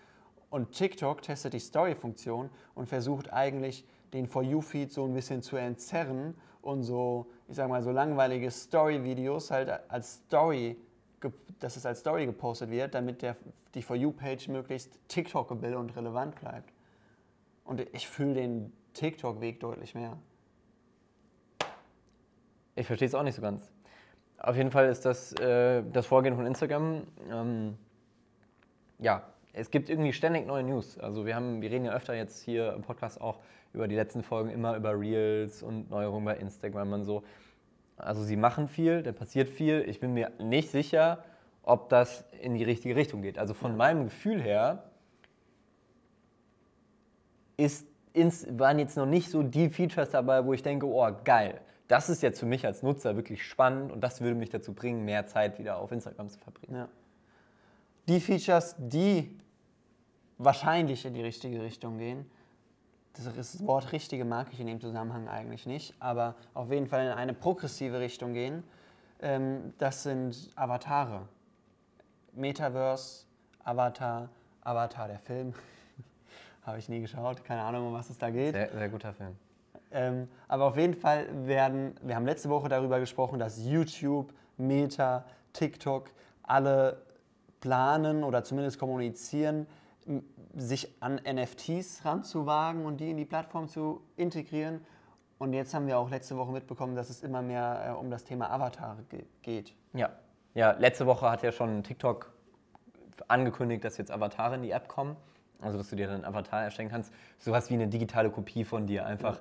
Und 0.51 0.73
TikTok 0.73 1.23
testet 1.23 1.53
die 1.53 1.61
Story-Funktion 1.61 2.49
und 2.75 2.87
versucht 2.87 3.33
eigentlich 3.33 3.85
den 4.13 4.27
For 4.27 4.43
You-Feed 4.43 4.91
so 4.91 5.05
ein 5.05 5.13
bisschen 5.13 5.43
zu 5.43 5.57
entzerren 5.57 6.35
und 6.63 6.83
so, 6.83 7.27
ich 7.49 7.57
sag 7.57 7.69
mal, 7.69 7.83
so 7.83 7.91
langweilige 7.91 8.51
Story-Videos 8.51 9.51
halt 9.51 9.69
als 9.91 10.15
Story, 10.27 10.77
dass 11.59 11.77
es 11.77 11.85
als 11.85 12.01
Story 12.01 12.25
gepostet 12.27 12.71
wird, 12.71 12.95
damit 12.95 13.23
der, 13.23 13.37
die 13.75 13.83
For 13.83 13.97
You-Page 13.97 14.49
möglichst 14.49 14.99
TikTokable 15.09 15.77
und 15.77 15.95
relevant 15.97 16.37
bleibt. 16.37 16.73
Und 17.65 17.81
ich 17.93 18.09
fühle 18.09 18.35
den 18.35 18.73
TikTok-Weg 18.95 19.61
deutlich 19.61 19.95
mehr. 19.95 20.17
Ich 22.79 22.87
verstehe 22.87 23.09
es 23.09 23.15
auch 23.15 23.25
nicht 23.25 23.35
so 23.35 23.43
ganz. 23.43 23.73
Auf 24.39 24.57
jeden 24.57 24.71
Fall 24.71 24.89
ist 24.89 25.05
das 25.05 25.33
äh, 25.41 25.83
das 25.93 26.07
Vorgehen 26.07 26.37
von 26.37 26.47
Instagram. 26.47 27.03
Ähm, 27.29 27.77
ja, 29.01 29.25
es 29.53 29.73
gibt 29.73 29.91
irgendwie 29.91 30.13
ständig 30.13 30.47
neue 30.47 30.63
News. 30.63 30.97
Also 30.97 31.27
wir, 31.27 31.35
haben, 31.35 31.61
wir 31.61 31.71
reden 31.73 31.87
ja 31.87 31.93
öfter 31.93 32.15
jetzt 32.15 32.41
hier 32.45 32.73
im 32.75 32.83
Podcast 32.83 33.21
auch 33.21 33.41
über 33.73 33.89
die 33.89 33.97
letzten 33.97 34.23
Folgen 34.23 34.51
immer 34.51 34.77
über 34.77 34.99
Reels 34.99 35.63
und 35.65 35.91
Neuerungen 35.91 36.25
bei 36.25 36.37
Instagram 36.37 36.93
und 36.93 37.05
so. 37.05 37.25
Also 37.97 38.23
sie 38.23 38.37
machen 38.37 38.69
viel, 38.69 39.03
da 39.03 39.11
passiert 39.11 39.49
viel. 39.49 39.85
Ich 39.89 39.99
bin 39.99 40.15
mir 40.15 40.31
nicht 40.39 40.71
sicher, 40.71 41.25
ob 41.65 41.89
das 41.89 42.25
in 42.41 42.55
die 42.55 42.63
richtige 42.63 42.95
Richtung 42.95 43.23
geht. 43.23 43.39
Also 43.39 43.55
von 43.55 43.77
meinem 43.77 44.05
Gefühl 44.05 44.41
her 44.41 44.85
ist, 47.57 47.89
ins, 48.13 48.47
waren 48.57 48.79
jetzt 48.79 48.97
noch 48.97 49.07
nicht 49.07 49.31
so 49.31 49.43
die 49.43 49.69
Features 49.69 50.11
dabei, 50.11 50.45
wo 50.45 50.53
ich 50.53 50.63
denke, 50.63 50.87
oh 50.87 51.09
geil, 51.25 51.61
das 51.89 52.11
ist 52.11 52.23
jetzt 52.23 52.39
für 52.39 52.47
mich 52.47 52.67
als 52.67 52.83
Nutzer 52.83 53.17
wirklich 53.17 53.45
spannend 53.45 53.91
und 53.91 54.03
das 54.03 54.21
würde 54.21 54.37
mich 54.37 54.51
dazu 54.51 54.75
bringen, 54.75 55.05
mehr 55.05 55.27
Zeit 55.27 55.59
wieder 55.59 55.79
auf 55.79 55.91
Instagram 55.91 56.29
zu 56.29 56.39
verbringen. 56.39 56.77
Ja. 56.77 56.89
Die 58.09 58.21
Features, 58.21 58.77
die 58.79 59.37
wahrscheinlich 60.37 61.05
in 61.05 61.15
die 61.15 61.23
richtige 61.23 61.63
Richtung 61.63 61.99
gehen, 61.99 62.31
das 63.15 63.67
Wort 63.67 63.91
richtige 63.91 64.25
mag 64.25 64.49
ich 64.53 64.61
in 64.61 64.69
dem 64.69 64.81
Zusammenhang 64.81 65.29
eigentlich 65.29 65.67
nicht, 65.67 65.95
aber 65.99 66.37
auf 66.55 66.71
jeden 66.71 66.87
Fall 66.87 67.07
in 67.07 67.13
eine 67.13 67.35
progressive 67.35 67.99
Richtung 67.99 68.33
gehen, 68.33 68.63
ähm, 69.21 69.75
das 69.79 70.05
sind 70.05 70.51
Avatare. 70.55 71.27
Metaverse, 72.33 73.25
Avatar, 73.65 74.29
Avatar 74.61 75.09
der 75.09 75.19
Film. 75.19 75.55
Habe 76.63 76.79
ich 76.79 76.89
nie 76.89 77.01
geschaut, 77.01 77.43
keine 77.45 77.63
Ahnung, 77.63 77.89
um 77.89 77.95
was 77.95 78.11
es 78.11 78.19
da 78.19 78.31
geht. 78.31 78.55
Sehr, 78.55 78.73
sehr 78.73 78.89
guter 78.89 79.13
Film. 79.13 79.37
Ähm, 79.91 80.29
aber 80.49 80.67
auf 80.67 80.77
jeden 80.77 80.95
Fall 80.95 81.27
werden, 81.47 81.95
wir 82.03 82.17
haben 82.17 82.27
letzte 82.27 82.49
Woche 82.49 82.69
darüber 82.69 83.01
gesprochen, 83.01 83.39
dass 83.39 83.65
YouTube, 83.65 84.33
Meta, 84.57 85.25
TikTok 85.53 86.11
alle 86.43 87.03
planen 87.61 88.25
oder 88.25 88.45
zumindest 88.45 88.79
kommunizieren, 88.79 89.67
sich 90.55 90.95
an 91.01 91.21
NFTs 91.25 92.05
ranzuwagen 92.05 92.87
und 92.87 92.99
die 92.99 93.11
in 93.11 93.17
die 93.17 93.25
Plattform 93.25 93.69
zu 93.69 94.03
integrieren. 94.17 94.85
Und 95.39 95.53
jetzt 95.53 95.73
haben 95.75 95.87
wir 95.87 95.99
auch 95.99 96.11
letzte 96.11 96.37
Woche 96.37 96.51
mitbekommen, 96.51 96.97
dass 96.97 97.11
es 97.11 97.23
immer 97.23 97.43
mehr 97.43 97.85
äh, 97.89 97.93
um 97.93 98.11
das 98.11 98.25
Thema 98.25 98.51
Avatar 98.51 98.99
ge 99.09 99.25
geht. 99.43 99.75
Ja. 99.93 100.11
ja, 100.55 100.73
letzte 100.73 101.07
Woche 101.07 101.31
hat 101.31 101.43
ja 101.43 101.53
schon 101.53 101.83
TikTok 101.85 102.33
angekündigt, 103.29 103.85
dass 103.85 103.99
jetzt 103.99 104.11
Avatare 104.11 104.57
in 104.57 104.63
die 104.63 104.71
App 104.71 104.89
kommen. 104.89 105.17
Also, 105.61 105.79
dass 105.79 105.91
du 105.91 105.97
dir 105.97 106.07
dann 106.07 106.17
einen 106.17 106.25
Avatar 106.25 106.63
erstellen 106.63 106.89
kannst. 106.89 107.13
Sowas 107.39 107.71
wie 107.71 107.75
eine 107.75 107.89
digitale 107.89 108.31
Kopie 108.31 108.65
von 108.65 108.87
dir. 108.87 109.07
Einfach 109.07 109.41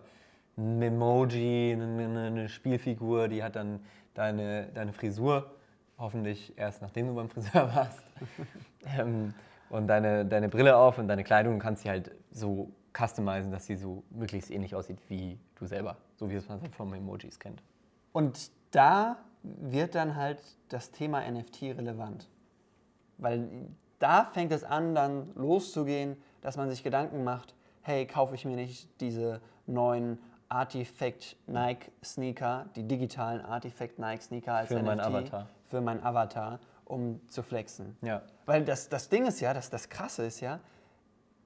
ein 0.57 0.81
Emoji, 0.81 1.73
eine, 1.73 2.25
eine 2.27 2.49
Spielfigur, 2.49 3.27
die 3.27 3.43
hat 3.43 3.55
dann 3.55 3.79
deine, 4.13 4.67
deine 4.73 4.93
Frisur. 4.93 5.51
Hoffentlich 5.97 6.57
erst 6.57 6.81
nachdem 6.81 7.07
du 7.07 7.15
beim 7.15 7.29
Friseur 7.29 7.71
warst. 7.75 8.03
ähm, 8.97 9.33
und 9.69 9.87
deine, 9.87 10.25
deine 10.25 10.49
Brille 10.49 10.77
auf 10.77 10.97
und 10.97 11.07
deine 11.07 11.23
Kleidung 11.23 11.59
kannst 11.59 11.85
du 11.85 11.89
halt 11.89 12.11
so 12.31 12.71
customizen, 12.97 13.51
dass 13.51 13.65
sie 13.65 13.75
so 13.75 14.03
möglichst 14.09 14.49
ähnlich 14.49 14.75
aussieht 14.75 14.99
wie 15.07 15.39
du 15.55 15.65
selber. 15.65 15.97
So 16.15 16.29
wie 16.29 16.35
es 16.35 16.47
man 16.47 16.59
von 16.71 16.93
Emojis 16.93 17.39
kennt. 17.39 17.61
Und 18.11 18.51
da 18.71 19.17
wird 19.43 19.95
dann 19.95 20.15
halt 20.15 20.41
das 20.69 20.91
Thema 20.91 21.29
NFT 21.29 21.63
relevant. 21.63 22.27
Weil 23.17 23.47
da 23.99 24.25
fängt 24.25 24.51
es 24.51 24.63
an, 24.63 24.95
dann 24.95 25.29
loszugehen, 25.35 26.17
dass 26.41 26.57
man 26.57 26.69
sich 26.69 26.83
Gedanken 26.83 27.23
macht, 27.23 27.55
hey, 27.81 28.05
kaufe 28.05 28.35
ich 28.35 28.45
mir 28.45 28.55
nicht 28.55 28.89
diese 29.01 29.41
neuen 29.65 30.19
Artifact 30.49 31.35
Nike 31.47 31.91
Sneaker, 32.03 32.67
die 32.75 32.83
digitalen 32.83 33.41
Artifact 33.41 33.99
Nike 33.99 34.21
Sneaker 34.21 34.53
als 34.53 34.67
für 34.69 34.75
NFT 34.75 34.85
meinen 34.85 34.99
Avatar. 35.01 35.47
für 35.67 35.81
meinen 35.81 36.03
Avatar, 36.03 36.59
um 36.85 37.21
zu 37.27 37.43
flexen. 37.43 37.97
Ja. 38.01 38.21
Weil 38.45 38.63
das, 38.63 38.89
das 38.89 39.09
Ding 39.09 39.25
ist 39.25 39.39
ja, 39.41 39.53
das, 39.53 39.69
das 39.69 39.89
Krasse 39.89 40.25
ist 40.25 40.39
ja, 40.39 40.59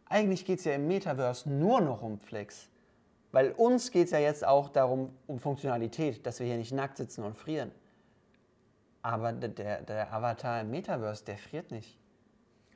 eigentlich 0.08 0.46
geht 0.46 0.60
es 0.60 0.66
ja 0.66 0.74
im 0.74 0.88
Metaverse 0.88 1.50
nur 1.50 1.82
noch 1.82 2.02
um 2.02 2.20
Flex. 2.20 2.70
Weil 3.32 3.52
uns 3.52 3.92
geht 3.92 4.06
es 4.06 4.12
ja 4.12 4.20
jetzt 4.20 4.46
auch 4.46 4.70
darum, 4.70 5.14
um 5.26 5.40
Funktionalität, 5.40 6.26
dass 6.26 6.40
wir 6.40 6.48
hier 6.48 6.58
nicht 6.58 6.74
nackt 6.74 6.98
sitzen 6.98 7.24
und 7.24 7.38
frieren. 7.38 7.72
Aber 9.02 9.32
der, 9.32 9.82
der 9.82 10.14
Avatar 10.14 10.62
im 10.62 10.70
Metaverse, 10.70 11.24
der 11.26 11.38
friert 11.38 11.72
nicht. 11.72 11.98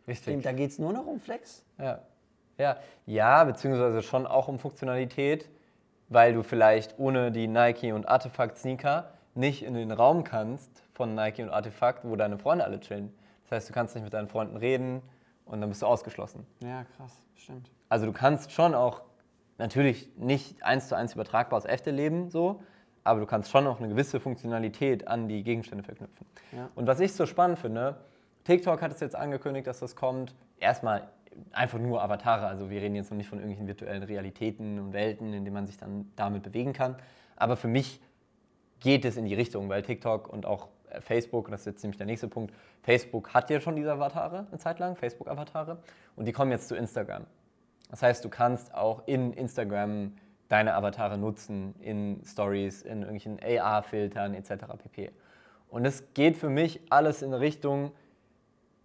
Richtig. 0.08 0.44
Da 0.44 0.54
geht 0.54 0.72
es 0.72 0.80
nur 0.80 0.94
noch 0.94 1.06
um 1.06 1.20
Flex. 1.20 1.64
Ja. 1.78 2.02
ja. 2.58 2.78
Ja, 3.06 3.44
beziehungsweise 3.44 4.02
schon 4.02 4.26
auch 4.26 4.48
um 4.48 4.58
Funktionalität, 4.58 5.50
weil 6.10 6.34
du 6.34 6.44
vielleicht 6.44 7.00
ohne 7.00 7.32
die 7.32 7.48
Nike 7.48 7.92
und 7.92 8.08
Artefakt 8.08 8.58
Sneaker 8.58 9.12
nicht 9.34 9.64
in 9.64 9.74
den 9.74 9.92
Raum 9.92 10.24
kannst 10.24 10.84
von 10.94 11.14
Nike 11.16 11.44
und 11.44 11.50
Artefakt, 11.50 12.06
wo 12.06 12.16
deine 12.16 12.38
Freunde 12.38 12.64
alle 12.64 12.80
chillen. 12.80 13.14
Das 13.44 13.58
heißt, 13.58 13.70
du 13.70 13.74
kannst 13.74 13.96
nicht 13.96 14.04
mit 14.04 14.14
deinen 14.14 14.28
Freunden 14.28 14.58
reden 14.58 15.02
und 15.46 15.62
dann 15.62 15.70
bist 15.70 15.82
du 15.82 15.86
ausgeschlossen. 15.86 16.46
Ja, 16.62 16.86
krass, 16.96 17.22
stimmt. 17.36 17.70
Also 17.90 18.06
du 18.06 18.14
kannst 18.14 18.52
schon 18.52 18.74
auch 18.74 19.02
natürlich 19.58 20.10
nicht 20.18 20.64
eins 20.64 20.88
zu 20.88 20.96
eins 20.96 21.14
übertragbar 21.14 21.58
aus 21.58 21.66
echte 21.66 21.92
Leben 21.92 22.30
so, 22.30 22.62
aber 23.04 23.20
du 23.20 23.26
kannst 23.26 23.52
schon 23.52 23.68
auch 23.68 23.80
eine 23.80 23.90
gewisse 23.90 24.20
Funktionalität 24.20 25.08
an 25.08 25.28
die 25.28 25.44
Gegenstände 25.44 25.84
verknüpfen. 25.84 26.26
Ja. 26.52 26.70
Und 26.76 26.88
was 26.88 27.00
ich 27.00 27.14
so 27.14 27.26
spannend 27.26 27.60
finde, 27.60 27.98
TikTok 28.46 28.82
hat 28.82 28.92
es 28.92 29.00
jetzt 29.00 29.16
angekündigt, 29.16 29.68
dass 29.68 29.80
das 29.80 29.96
kommt. 29.96 30.34
Erstmal 30.60 31.10
einfach 31.52 31.80
nur 31.80 32.02
Avatare, 32.02 32.48
also 32.48 32.70
wir 32.70 32.82
reden 32.82 32.96
jetzt 32.96 33.12
noch 33.12 33.18
nicht 33.18 33.30
von 33.30 33.40
irgendwelchen 33.40 33.68
virtuellen 33.68 34.04
Realitäten 34.04 34.80
und 34.80 34.94
Welten, 34.94 35.34
in 35.34 35.44
denen 35.46 35.54
man 35.54 35.68
sich 35.68 35.78
dann 35.78 36.12
damit 36.16 36.44
bewegen 36.44 36.74
kann. 36.74 36.96
Aber 37.36 37.58
für 37.58 37.68
mich 37.68 38.02
geht 38.80 39.06
es 39.06 39.18
in 39.18 39.26
die 39.26 39.34
Richtung, 39.34 39.70
weil 39.70 39.82
TikTok 39.82 40.30
und 40.30 40.46
auch 40.46 40.70
äh, 40.90 41.02
Facebook, 41.02 41.50
das 41.50 41.62
ist 41.62 41.66
jetzt 41.66 41.84
nämlich 41.84 41.98
der 41.98 42.06
nächste 42.06 42.28
Punkt, 42.28 42.54
Facebook 42.82 43.34
hat 43.34 43.50
ja 43.50 43.60
schon 43.60 43.76
diese 43.76 43.92
Avatare 43.92 44.48
eine 44.50 44.60
Zeit 44.60 44.80
lang, 44.80 44.96
Facebook-Avatare, 44.96 45.80
und 46.16 46.26
die 46.26 46.32
kommen 46.32 46.52
jetzt 46.52 46.68
zu 46.68 46.76
Instagram. 46.76 47.26
Das 47.90 48.02
heißt, 48.02 48.24
du 48.24 48.30
kannst 48.30 48.74
auch 48.74 49.04
in 49.08 49.34
Instagram 49.34 50.14
deine 50.48 50.76
Avatare 50.76 51.18
nutzen, 51.18 51.76
in 51.80 52.22
Stories, 52.26 52.84
in 52.84 53.02
irgendwelchen 53.02 53.40
AR-Filtern 53.42 54.34
etc. 54.34 54.66
pp. 54.78 55.12
Und 55.70 55.86
es 55.86 56.14
geht 56.14 56.38
für 56.38 56.50
mich 56.50 56.82
alles 56.90 57.22
in 57.22 57.34
Richtung, 57.34 57.92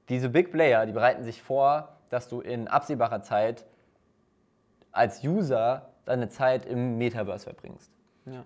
diese 0.09 0.28
Big 0.28 0.50
Player, 0.50 0.87
die 0.87 0.92
bereiten 0.92 1.23
sich 1.23 1.42
vor, 1.42 2.00
dass 2.11 2.29
du 2.29 2.40
in 2.40 2.69
absehbarer 2.69 3.23
Zeit 3.23 3.67
als 4.93 5.25
User 5.25 5.90
deine 6.05 6.29
Zeit 6.29 6.67
im 6.67 6.99
Metaverse 6.99 7.45
verbringst. 7.45 7.90
Ja. 8.26 8.45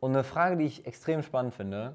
Und 0.00 0.10
eine 0.10 0.24
Frage, 0.24 0.56
die 0.56 0.64
ich 0.64 0.86
extrem 0.86 1.22
spannend 1.22 1.54
finde, 1.54 1.94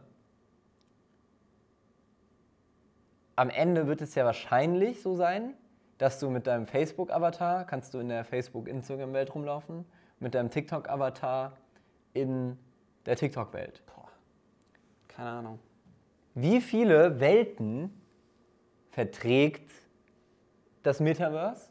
am 3.36 3.50
Ende 3.50 3.86
wird 3.88 4.01
es 4.01 4.15
ja 4.15 4.25
wahrscheinlich 4.25 5.01
so 5.03 5.15
sein, 5.15 5.53
dass 5.98 6.20
du 6.20 6.29
mit 6.29 6.48
deinem 6.48 6.65
Facebook-Avatar 6.65 7.65
kannst 7.65 7.94
du 7.94 8.00
in 8.00 8.10
der 8.10 8.24
Facebook-Instagram-Welt 8.24 9.36
rumlaufen, 9.36 9.86
mit 10.20 10.34
deinem 10.34 10.50
TikTok-Avatar 10.50 11.53
in 12.13 12.58
der 13.06 13.15
TikTok-Welt. 13.15 13.84
Keine 15.08 15.29
Ahnung. 15.29 15.60
Wie 16.36 16.62
viele 16.62 17.20
Welten 17.20 17.91
verträgt 18.91 19.72
das 20.88 21.00
Metaverse 21.00 21.70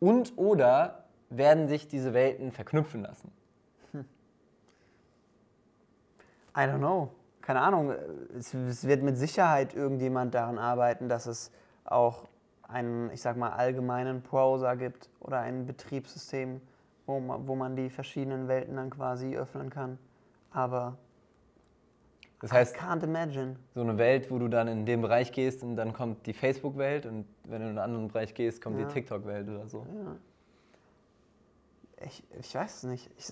und 0.00 0.36
oder 0.36 1.04
werden 1.30 1.68
sich 1.68 1.88
diese 1.88 2.14
Welten 2.14 2.52
verknüpfen 2.52 3.02
lassen? 3.02 3.30
I 6.56 6.60
don't 6.60 6.78
know. 6.78 7.10
Keine 7.40 7.60
Ahnung. 7.60 7.92
Es, 8.36 8.54
es, 8.54 8.86
wird 8.86 9.02
mit 9.02 9.18
Sicherheit 9.18 9.74
irgendjemand 9.74 10.34
daran 10.34 10.56
arbeiten, 10.58 11.08
dass 11.08 11.26
es 11.26 11.50
auch 11.84 12.28
einen, 12.62 13.10
ich 13.10 13.20
sag 13.20 13.36
mal, 13.36 13.50
allgemeinen 13.50 14.22
Browser 14.22 14.76
gibt 14.76 15.10
oder 15.20 15.40
ein 15.40 15.66
Betriebssystem, 15.66 16.60
wo 17.06 17.20
man, 17.20 17.46
wo 17.48 17.54
man 17.56 17.76
die 17.76 17.90
verschiedenen 17.90 18.48
Welten 18.48 18.76
dann 18.76 18.90
quasi 18.90 19.36
öffnen 19.36 19.68
kann. 19.68 19.98
Aber 20.52 20.96
das 22.44 22.52
heißt, 22.52 22.76
I 22.76 22.78
can't 22.78 23.02
imagine. 23.02 23.56
So 23.74 23.80
eine 23.80 23.96
Welt, 23.96 24.30
wo 24.30 24.38
du 24.38 24.48
dann 24.48 24.68
in 24.68 24.84
den 24.84 25.00
Bereich 25.00 25.32
gehst 25.32 25.62
und 25.62 25.76
dann 25.76 25.94
kommt 25.94 26.26
die 26.26 26.34
Facebook-Welt 26.34 27.06
und 27.06 27.24
wenn 27.44 27.62
du 27.62 27.64
in 27.64 27.70
einen 27.70 27.78
anderen 27.78 28.08
Bereich 28.08 28.34
gehst, 28.34 28.60
kommt 28.60 28.78
ja. 28.78 28.84
die 28.84 28.92
TikTok-Welt 28.92 29.48
oder 29.48 29.66
so. 29.66 29.86
Ja. 29.88 30.16
Ich, 32.04 32.22
ich 32.38 32.54
weiß 32.54 32.76
es 32.76 32.82
nicht. 32.82 33.10
Ich, 33.16 33.30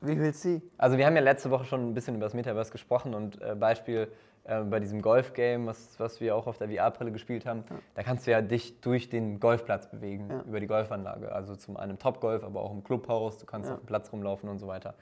wie 0.00 0.18
willst 0.18 0.42
du? 0.46 0.62
Also 0.78 0.96
wir 0.96 1.04
haben 1.04 1.16
ja 1.16 1.20
letzte 1.20 1.50
Woche 1.50 1.66
schon 1.66 1.90
ein 1.90 1.92
bisschen 1.92 2.14
über 2.14 2.24
das 2.24 2.32
Metaverse 2.32 2.72
gesprochen 2.72 3.12
und 3.12 3.42
äh, 3.42 3.54
Beispiel 3.54 4.10
äh, 4.44 4.62
bei 4.62 4.80
diesem 4.80 5.02
Golf-Game, 5.02 5.66
was, 5.66 6.00
was 6.00 6.18
wir 6.22 6.34
auch 6.34 6.46
auf 6.46 6.56
der 6.56 6.70
VR-Brille 6.70 7.12
gespielt 7.12 7.44
haben, 7.44 7.64
ja. 7.68 7.76
da 7.94 8.02
kannst 8.02 8.26
du 8.26 8.30
ja 8.30 8.40
dich 8.40 8.80
durch 8.80 9.10
den 9.10 9.38
Golfplatz 9.38 9.90
bewegen, 9.90 10.30
über 10.46 10.60
die 10.60 10.66
Golfanlage. 10.66 11.30
Also 11.30 11.56
zum 11.56 11.76
einen 11.76 11.98
Top-Golf, 11.98 12.42
aber 12.42 12.62
auch 12.62 12.72
im 12.72 12.84
Clubhaus, 12.84 13.36
du 13.36 13.44
kannst 13.44 13.70
auf 13.70 13.80
dem 13.80 13.86
Platz 13.86 14.10
rumlaufen 14.10 14.48
und 14.48 14.60
so 14.60 14.66
weiter. 14.66 14.94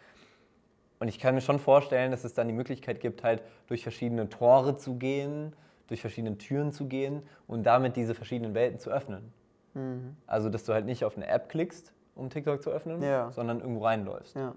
Und 1.01 1.09
ich 1.09 1.19
kann 1.19 1.35
mir 1.35 1.41
schon 1.41 1.59
vorstellen, 1.59 2.13
dass 2.13 2.23
es 2.23 2.35
dann 2.35 2.47
die 2.47 2.55
Möglichkeit 2.55 3.01
gibt, 3.01 3.25
halt 3.25 3.43
durch 3.67 3.83
verschiedene 3.83 4.29
Tore 4.29 4.77
zu 4.77 4.95
gehen, 4.95 5.53
durch 5.89 6.01
verschiedene 6.01 6.39
Türen 6.39 6.73
zu 6.73 6.87
gehen 6.87 7.23
und 7.49 7.65
damit 7.65 7.97
diese 7.97 8.15
verschiedenen 8.15 8.55
Welten 8.55 8.79
zu 8.79 8.91
öffnen. 8.91 9.33
Mhm. 9.75 10.17
Also, 10.29 10.49
dass 10.49 10.63
du 10.63 10.73
halt 10.73 10.87
nicht 10.87 11.05
auf 11.05 11.17
eine 11.17 11.27
App 11.27 11.49
klickst, 11.49 11.93
um 12.15 12.31
TikTok 12.31 12.63
zu 12.63 12.71
öffnen, 12.71 13.01
sondern 13.33 13.61
irgendwo 13.61 13.85
reinläufst. 13.85 14.37
Ja. 14.37 14.55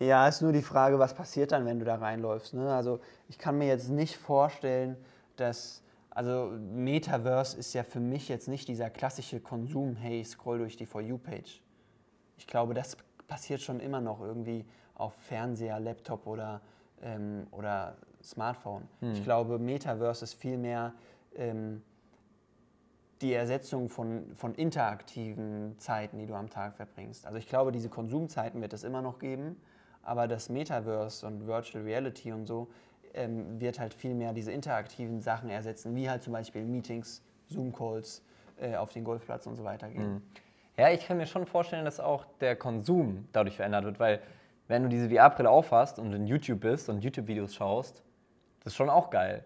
Ja, 0.00 0.28
ist 0.28 0.42
nur 0.42 0.52
die 0.52 0.62
Frage, 0.62 0.98
was 1.00 1.14
passiert 1.14 1.50
dann, 1.50 1.64
wenn 1.64 1.78
du 1.80 1.84
da 1.84 1.96
reinläufst. 1.96 2.54
Ne? 2.54 2.72
Also 2.72 3.00
ich 3.28 3.36
kann 3.36 3.58
mir 3.58 3.66
jetzt 3.66 3.88
nicht 3.88 4.16
vorstellen, 4.16 4.96
dass 5.36 5.82
Also 6.18 6.52
Metaverse 6.72 7.56
ist 7.56 7.74
ja 7.74 7.84
für 7.84 8.00
mich 8.00 8.28
jetzt 8.28 8.48
nicht 8.48 8.66
dieser 8.66 8.90
klassische 8.90 9.38
Konsum, 9.38 9.94
hey, 9.94 10.24
scroll 10.24 10.58
durch 10.58 10.76
die 10.76 10.84
For 10.84 11.00
You-Page. 11.00 11.62
Ich 12.36 12.46
glaube, 12.48 12.74
das 12.74 12.96
passiert 13.28 13.60
schon 13.60 13.78
immer 13.78 14.00
noch 14.00 14.20
irgendwie 14.20 14.64
auf 14.94 15.14
Fernseher, 15.14 15.78
Laptop 15.78 16.26
oder, 16.26 16.60
ähm, 17.02 17.46
oder 17.52 17.96
Smartphone. 18.22 18.88
Ich 19.12 19.22
glaube, 19.24 19.58
Metaverse 19.58 20.24
ist 20.24 20.34
vielmehr 20.34 20.92
ähm, 21.36 21.82
die 23.20 23.32
Ersetzung 23.32 23.88
von, 23.88 24.34
von 24.34 24.54
interaktiven 24.54 25.76
Zeiten, 25.78 26.18
die 26.18 26.26
du 26.26 26.34
am 26.34 26.50
Tag 26.50 26.74
verbringst. 26.74 27.26
Also 27.26 27.38
ich 27.38 27.48
glaube, 27.48 27.72
diese 27.72 27.88
Konsumzeiten 27.88 28.60
wird 28.60 28.72
es 28.72 28.84
immer 28.84 29.02
noch 29.02 29.18
geben, 29.18 29.56
aber 30.02 30.26
das 30.28 30.48
Metaverse 30.48 31.26
und 31.26 31.46
Virtual 31.46 31.84
Reality 31.84 32.32
und 32.32 32.46
so 32.46 32.68
ähm, 33.14 33.60
wird 33.60 33.78
halt 33.78 33.94
viel 33.94 34.14
mehr 34.14 34.32
diese 34.32 34.52
interaktiven 34.52 35.20
Sachen 35.20 35.50
ersetzen, 35.50 35.94
wie 35.94 36.08
halt 36.08 36.22
zum 36.22 36.32
Beispiel 36.32 36.64
Meetings, 36.64 37.22
Zoom-Calls 37.48 38.22
äh, 38.60 38.76
auf 38.76 38.92
den 38.92 39.04
Golfplatz 39.04 39.46
und 39.46 39.56
so 39.56 39.64
weiter 39.64 39.88
gehen. 39.90 40.22
Ja, 40.78 40.90
ich 40.90 41.08
kann 41.08 41.16
mir 41.16 41.26
schon 41.26 41.44
vorstellen, 41.44 41.84
dass 41.84 41.98
auch 41.98 42.24
der 42.40 42.54
Konsum 42.54 43.26
dadurch 43.32 43.56
verändert 43.56 43.84
wird, 43.84 43.98
weil 43.98 44.20
wenn 44.68 44.84
du 44.84 44.88
diese 44.88 45.10
VR-Brille 45.10 45.50
aufhast 45.50 45.98
und 45.98 46.12
in 46.12 46.28
YouTube 46.28 46.60
bist 46.60 46.88
und 46.88 47.02
YouTube-Videos 47.02 47.52
schaust, 47.52 48.04
das 48.60 48.74
ist 48.74 48.76
schon 48.76 48.88
auch 48.88 49.10
geil. 49.10 49.44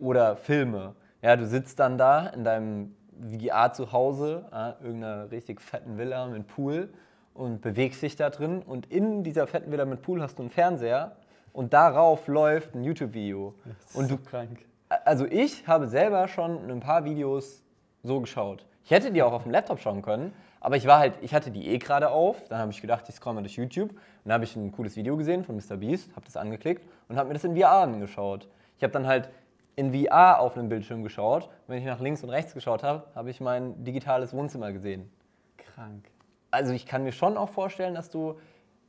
Oder 0.00 0.36
Filme. 0.36 0.96
Ja, 1.22 1.36
du 1.36 1.46
sitzt 1.46 1.78
dann 1.78 1.96
da 1.96 2.26
in 2.26 2.42
deinem 2.42 2.96
VR 3.30 3.72
zu 3.72 3.92
Hause, 3.92 4.46
ja, 4.50 4.76
irgendeiner 4.82 5.30
richtig 5.30 5.60
fetten 5.60 5.96
Villa 5.96 6.26
mit 6.26 6.48
Pool 6.48 6.88
und 7.34 7.60
bewegst 7.60 8.02
dich 8.02 8.16
da 8.16 8.28
drin 8.28 8.60
und 8.62 8.90
in 8.90 9.22
dieser 9.22 9.46
fetten 9.46 9.70
Villa 9.70 9.84
mit 9.84 10.02
Pool 10.02 10.20
hast 10.20 10.38
du 10.38 10.42
einen 10.42 10.50
Fernseher 10.50 11.16
und 11.52 11.72
darauf 11.72 12.26
läuft 12.26 12.74
ein 12.74 12.82
YouTube-Video. 12.82 13.54
Und 13.94 14.10
du 14.10 14.18
krank. 14.18 14.66
also 15.04 15.24
ich 15.24 15.68
habe 15.68 15.86
selber 15.86 16.26
schon 16.26 16.68
ein 16.68 16.80
paar 16.80 17.04
Videos 17.04 17.62
so 18.02 18.20
geschaut. 18.20 18.66
Ich 18.84 18.90
hätte 18.90 19.12
die 19.12 19.22
auch 19.22 19.32
auf 19.32 19.44
dem 19.44 19.52
Laptop 19.52 19.78
schauen 19.78 20.02
können, 20.02 20.32
aber 20.60 20.76
ich 20.76 20.86
war 20.86 20.98
halt, 20.98 21.14
ich 21.20 21.34
hatte 21.34 21.50
die 21.50 21.68
eh 21.68 21.78
gerade 21.78 22.10
auf. 22.10 22.48
Dann 22.48 22.58
habe 22.58 22.70
ich 22.72 22.80
gedacht, 22.80 23.08
ich 23.08 23.14
scroll 23.14 23.34
mal 23.34 23.42
durch 23.42 23.56
YouTube. 23.56 23.90
Und 23.90 23.98
dann 24.24 24.34
habe 24.34 24.44
ich 24.44 24.56
ein 24.56 24.72
cooles 24.72 24.96
Video 24.96 25.16
gesehen 25.16 25.44
von 25.44 25.56
Mr. 25.56 25.76
Beast, 25.76 26.10
habe 26.16 26.24
das 26.24 26.36
angeklickt 26.36 26.86
und 27.08 27.16
habe 27.16 27.28
mir 27.28 27.34
das 27.34 27.44
in 27.44 27.56
VR 27.56 27.82
angeschaut. 27.82 28.48
Ich 28.76 28.82
habe 28.82 28.92
dann 28.92 29.06
halt 29.06 29.30
in 29.76 29.94
VR 29.94 30.40
auf 30.40 30.56
einem 30.56 30.68
Bildschirm 30.68 31.04
geschaut. 31.04 31.44
Und 31.44 31.68
wenn 31.68 31.78
ich 31.78 31.84
nach 31.84 32.00
links 32.00 32.22
und 32.22 32.30
rechts 32.30 32.54
geschaut 32.54 32.82
habe, 32.82 33.04
habe 33.14 33.30
ich 33.30 33.40
mein 33.40 33.84
digitales 33.84 34.32
Wohnzimmer 34.32 34.72
gesehen. 34.72 35.10
Krank. 35.56 36.10
Also 36.50 36.72
ich 36.72 36.86
kann 36.86 37.04
mir 37.04 37.12
schon 37.12 37.36
auch 37.36 37.50
vorstellen, 37.50 37.94
dass 37.94 38.10
du 38.10 38.38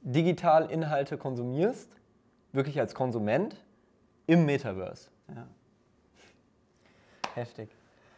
digital 0.02 0.72
Inhalte 0.72 1.18
konsumierst, 1.18 1.92
wirklich 2.52 2.80
als 2.80 2.96
Konsument 2.96 3.64
im 4.26 4.46
Metaverse. 4.46 5.10
Ja. 5.28 5.48
Heftig. 7.36 7.70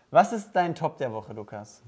Was 0.10 0.32
ist 0.32 0.54
dein 0.54 0.76
Top 0.76 0.98
der 0.98 1.12
Woche, 1.12 1.34
Lukas? 1.34 1.84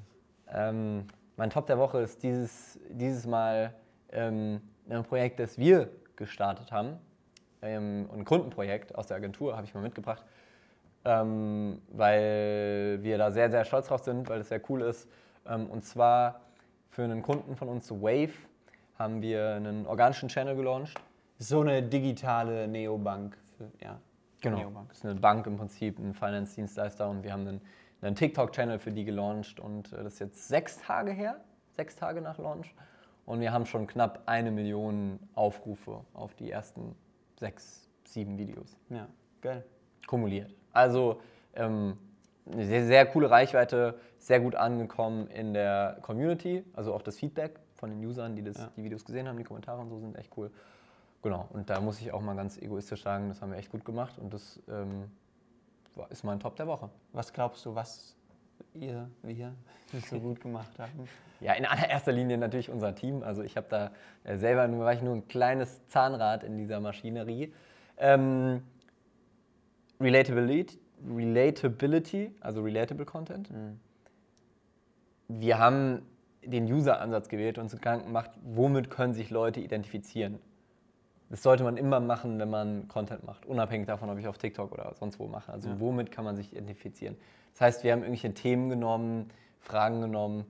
Ähm, 0.48 1.08
mein 1.38 1.50
Top 1.50 1.66
der 1.66 1.78
Woche 1.78 2.00
ist 2.00 2.24
dieses, 2.24 2.80
dieses 2.90 3.26
Mal 3.26 3.74
ähm, 4.12 4.62
ein 4.90 5.04
Projekt, 5.04 5.40
das 5.40 5.58
wir 5.58 5.90
gestartet 6.16 6.72
haben. 6.72 6.98
Ähm, 7.62 8.10
ein 8.14 8.26
Kundenprojekt 8.26 8.96
aus 8.96 9.08
der 9.08 9.18
Agentur 9.18 9.56
habe 9.56 9.66
ich 9.66 9.74
mal 9.74 9.82
mitgebracht, 9.82 10.24
ähm, 11.06 11.82
weil 11.90 13.00
wir 13.02 13.18
da 13.18 13.32
sehr, 13.32 13.50
sehr 13.50 13.66
stolz 13.66 13.88
drauf 13.88 14.04
sind, 14.04 14.30
weil 14.30 14.42
es 14.42 14.50
sehr 14.50 14.62
cool 14.70 14.82
ist. 14.82 15.08
Ähm, 15.48 15.70
und 15.70 15.84
zwar 15.84 16.42
für 16.90 17.04
einen 17.04 17.22
Kunden 17.22 17.56
von 17.56 17.70
uns, 17.70 17.90
Wave, 17.90 18.34
haben 19.00 19.22
wir 19.22 19.56
einen 19.56 19.88
organischen 19.88 20.30
Channel 20.30 20.56
gelauncht. 20.56 21.00
So 21.40 21.62
eine 21.62 21.82
digitale 21.82 22.68
Neobank. 22.68 23.38
Für, 23.58 23.72
ja, 23.84 24.00
Neobank. 24.52 24.90
Das 24.90 25.00
ist 25.00 25.06
eine 25.06 25.20
Bank 25.20 25.48
im 25.48 25.58
Prinzip, 25.58 25.98
ein 26.00 26.14
Finance-Dienstleister 26.14 27.10
und 27.10 27.24
wir 27.24 27.32
haben 27.32 27.48
einen, 27.48 27.62
einen 28.04 28.16
TikTok-Channel 28.16 28.80
für 28.80 28.92
die 28.92 29.06
gelauncht 29.06 29.60
und 29.60 29.92
äh, 29.94 30.04
das 30.04 30.14
ist 30.14 30.20
jetzt 30.20 30.48
sechs 30.48 30.78
Tage 30.82 31.12
her, 31.12 31.38
sechs 31.76 31.96
Tage 31.96 32.22
nach 32.22 32.38
Launch. 32.38 32.74
Und 33.26 33.40
wir 33.40 33.54
haben 33.54 33.66
schon 33.66 33.88
knapp 33.88 34.24
eine 34.26 34.52
Million 34.52 35.20
Aufrufe 35.34 36.02
auf 36.14 36.36
die 36.36 36.52
ersten 36.52 36.96
sechs, 37.40 37.88
sieben 38.04 38.38
Videos 38.38 38.76
Ja, 38.90 39.08
geil. 39.42 39.64
kumuliert. 40.08 40.54
Also 40.74 41.22
ähm, 41.56 41.98
eine 42.52 42.66
sehr, 42.66 42.86
sehr 42.86 43.06
coole 43.06 43.30
Reichweite, 43.30 43.98
sehr 44.18 44.42
gut 44.42 44.56
angekommen 44.56 45.28
in 45.28 45.54
der 45.54 46.00
Community, 46.02 46.66
also 46.74 46.94
auch 46.94 47.02
das 47.02 47.16
Feedback 47.18 47.60
von 47.76 47.90
den 47.90 48.06
Usern, 48.06 48.36
die 48.36 48.44
das, 48.44 48.58
Ja. 48.58 48.70
die 48.76 48.84
Videos 48.84 49.06
gesehen 49.06 49.28
haben, 49.30 49.38
die 49.38 49.44
Kommentare 49.46 49.80
und 49.82 49.90
so 49.90 50.00
sind 50.00 50.18
echt 50.18 50.32
cool. 50.38 50.52
Genau, 51.22 51.48
und 51.54 51.70
da 51.70 51.80
muss 51.80 52.02
ich 52.02 52.12
auch 52.12 52.20
mal 52.22 52.36
ganz 52.36 52.58
egoistisch 52.62 53.04
sagen, 53.04 53.30
das 53.30 53.42
haben 53.42 53.52
wir 53.52 53.58
echt 53.58 53.72
gut 53.72 53.86
gemacht 53.86 54.20
und 54.20 54.34
das 54.34 54.62
ähm, 54.68 55.10
ist 56.10 56.24
mein 56.24 56.40
Top 56.40 56.56
der 56.56 56.68
Woche. 56.68 56.90
Was 57.12 57.34
glaubst 57.34 57.66
du, 57.66 57.76
was 57.76 58.16
ihr, 58.74 59.10
wir 59.22 59.54
so 60.10 60.20
gut 60.20 60.42
gemacht 60.42 60.78
haben? 60.80 61.08
Ja, 61.40 61.54
in 61.54 61.66
allererster 61.66 62.12
Linie 62.12 62.38
natürlich 62.38 62.70
unser 62.70 62.96
Team. 62.96 63.22
Also 63.24 63.44
ich 63.44 63.58
habe 63.58 63.68
da 63.70 63.92
äh, 64.24 64.38
selber 64.38 64.68
nur, 64.68 64.86
war 64.86 64.94
ich 64.94 65.02
nur 65.02 65.14
ein 65.14 65.28
kleines 65.28 65.86
Zahnrad 65.88 66.44
in 66.44 66.58
dieser 66.58 66.80
Maschinerie. 66.80 67.54
Ähm, 67.98 68.64
Relatability, 70.00 70.80
Relatability, 71.08 72.32
also 72.42 72.62
relatable 72.62 73.06
Content. 73.06 73.50
Wir 75.28 75.60
haben 75.60 76.02
den 76.44 76.66
User-Ansatz 76.72 77.30
gewählt 77.30 77.58
und 77.58 77.66
uns 77.66 77.74
Gedanken 77.74 78.08
gemacht, 78.08 78.32
womit 78.44 78.90
können 78.90 79.14
sich 79.14 79.30
Leute 79.30 79.60
identifizieren. 79.60 80.40
Das 81.34 81.42
sollte 81.42 81.64
man 81.64 81.78
immer 81.78 82.00
machen, 82.00 82.38
wenn 82.38 82.52
man 82.52 82.88
Content 82.90 83.24
macht, 83.24 83.48
unabhängig 83.48 83.88
davon, 83.88 84.08
ob 84.08 84.20
ich 84.20 84.28
auf 84.28 84.38
TikTok 84.38 84.72
oder 84.72 84.94
sonst 84.94 85.18
wo 85.18 85.26
mache. 85.26 85.52
Also 85.52 85.68
Ja. 85.70 85.80
womit 85.80 86.12
kann 86.12 86.24
man 86.24 86.36
sich 86.36 86.54
identifizieren? 86.54 87.18
Das 87.54 87.62
heißt, 87.62 87.84
wir 87.84 87.92
haben 87.92 88.02
irgendwelche 88.02 88.36
Themen 88.36 88.70
genommen, 88.70 89.32
Fragen 89.60 90.00
genommen, 90.00 90.46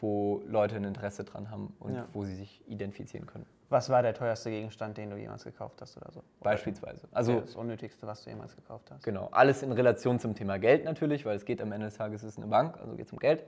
wo 0.00 0.40
Leute 0.46 0.76
ein 0.76 0.84
Interesse 0.84 1.24
dran 1.24 1.50
haben 1.50 1.74
und 1.80 1.96
Ja. 1.96 2.06
wo 2.12 2.22
sie 2.22 2.36
sich 2.36 2.62
identifizieren 2.68 3.26
können. 3.26 3.44
Was 3.70 3.90
war 3.90 4.02
der 4.02 4.14
teuerste 4.14 4.50
Gegenstand, 4.50 4.98
den 4.98 5.10
du 5.10 5.16
jemals 5.16 5.42
gekauft 5.42 5.80
hast 5.82 5.96
oder 5.96 6.12
so? 6.12 6.20
Oder 6.20 6.50
Beispielsweise. 6.50 7.08
Also 7.10 7.40
das 7.40 7.56
Unnötigste, 7.56 8.06
was 8.06 8.22
du 8.22 8.30
jemals 8.30 8.54
gekauft 8.54 8.88
hast? 8.92 9.02
Genau, 9.02 9.30
alles 9.32 9.64
in 9.64 9.72
Relation 9.72 10.20
zum 10.20 10.36
Thema 10.36 10.60
Geld 10.60 10.84
natürlich, 10.84 11.26
weil 11.26 11.34
es 11.34 11.44
geht 11.44 11.60
am 11.60 11.72
Ende 11.72 11.86
des 11.86 11.96
Tages, 11.96 12.22
es 12.22 12.34
ist 12.34 12.38
eine 12.38 12.46
Bank, 12.46 12.78
also 12.78 12.94
geht 12.94 13.06
es 13.06 13.12
um 13.12 13.18
Geld. 13.18 13.42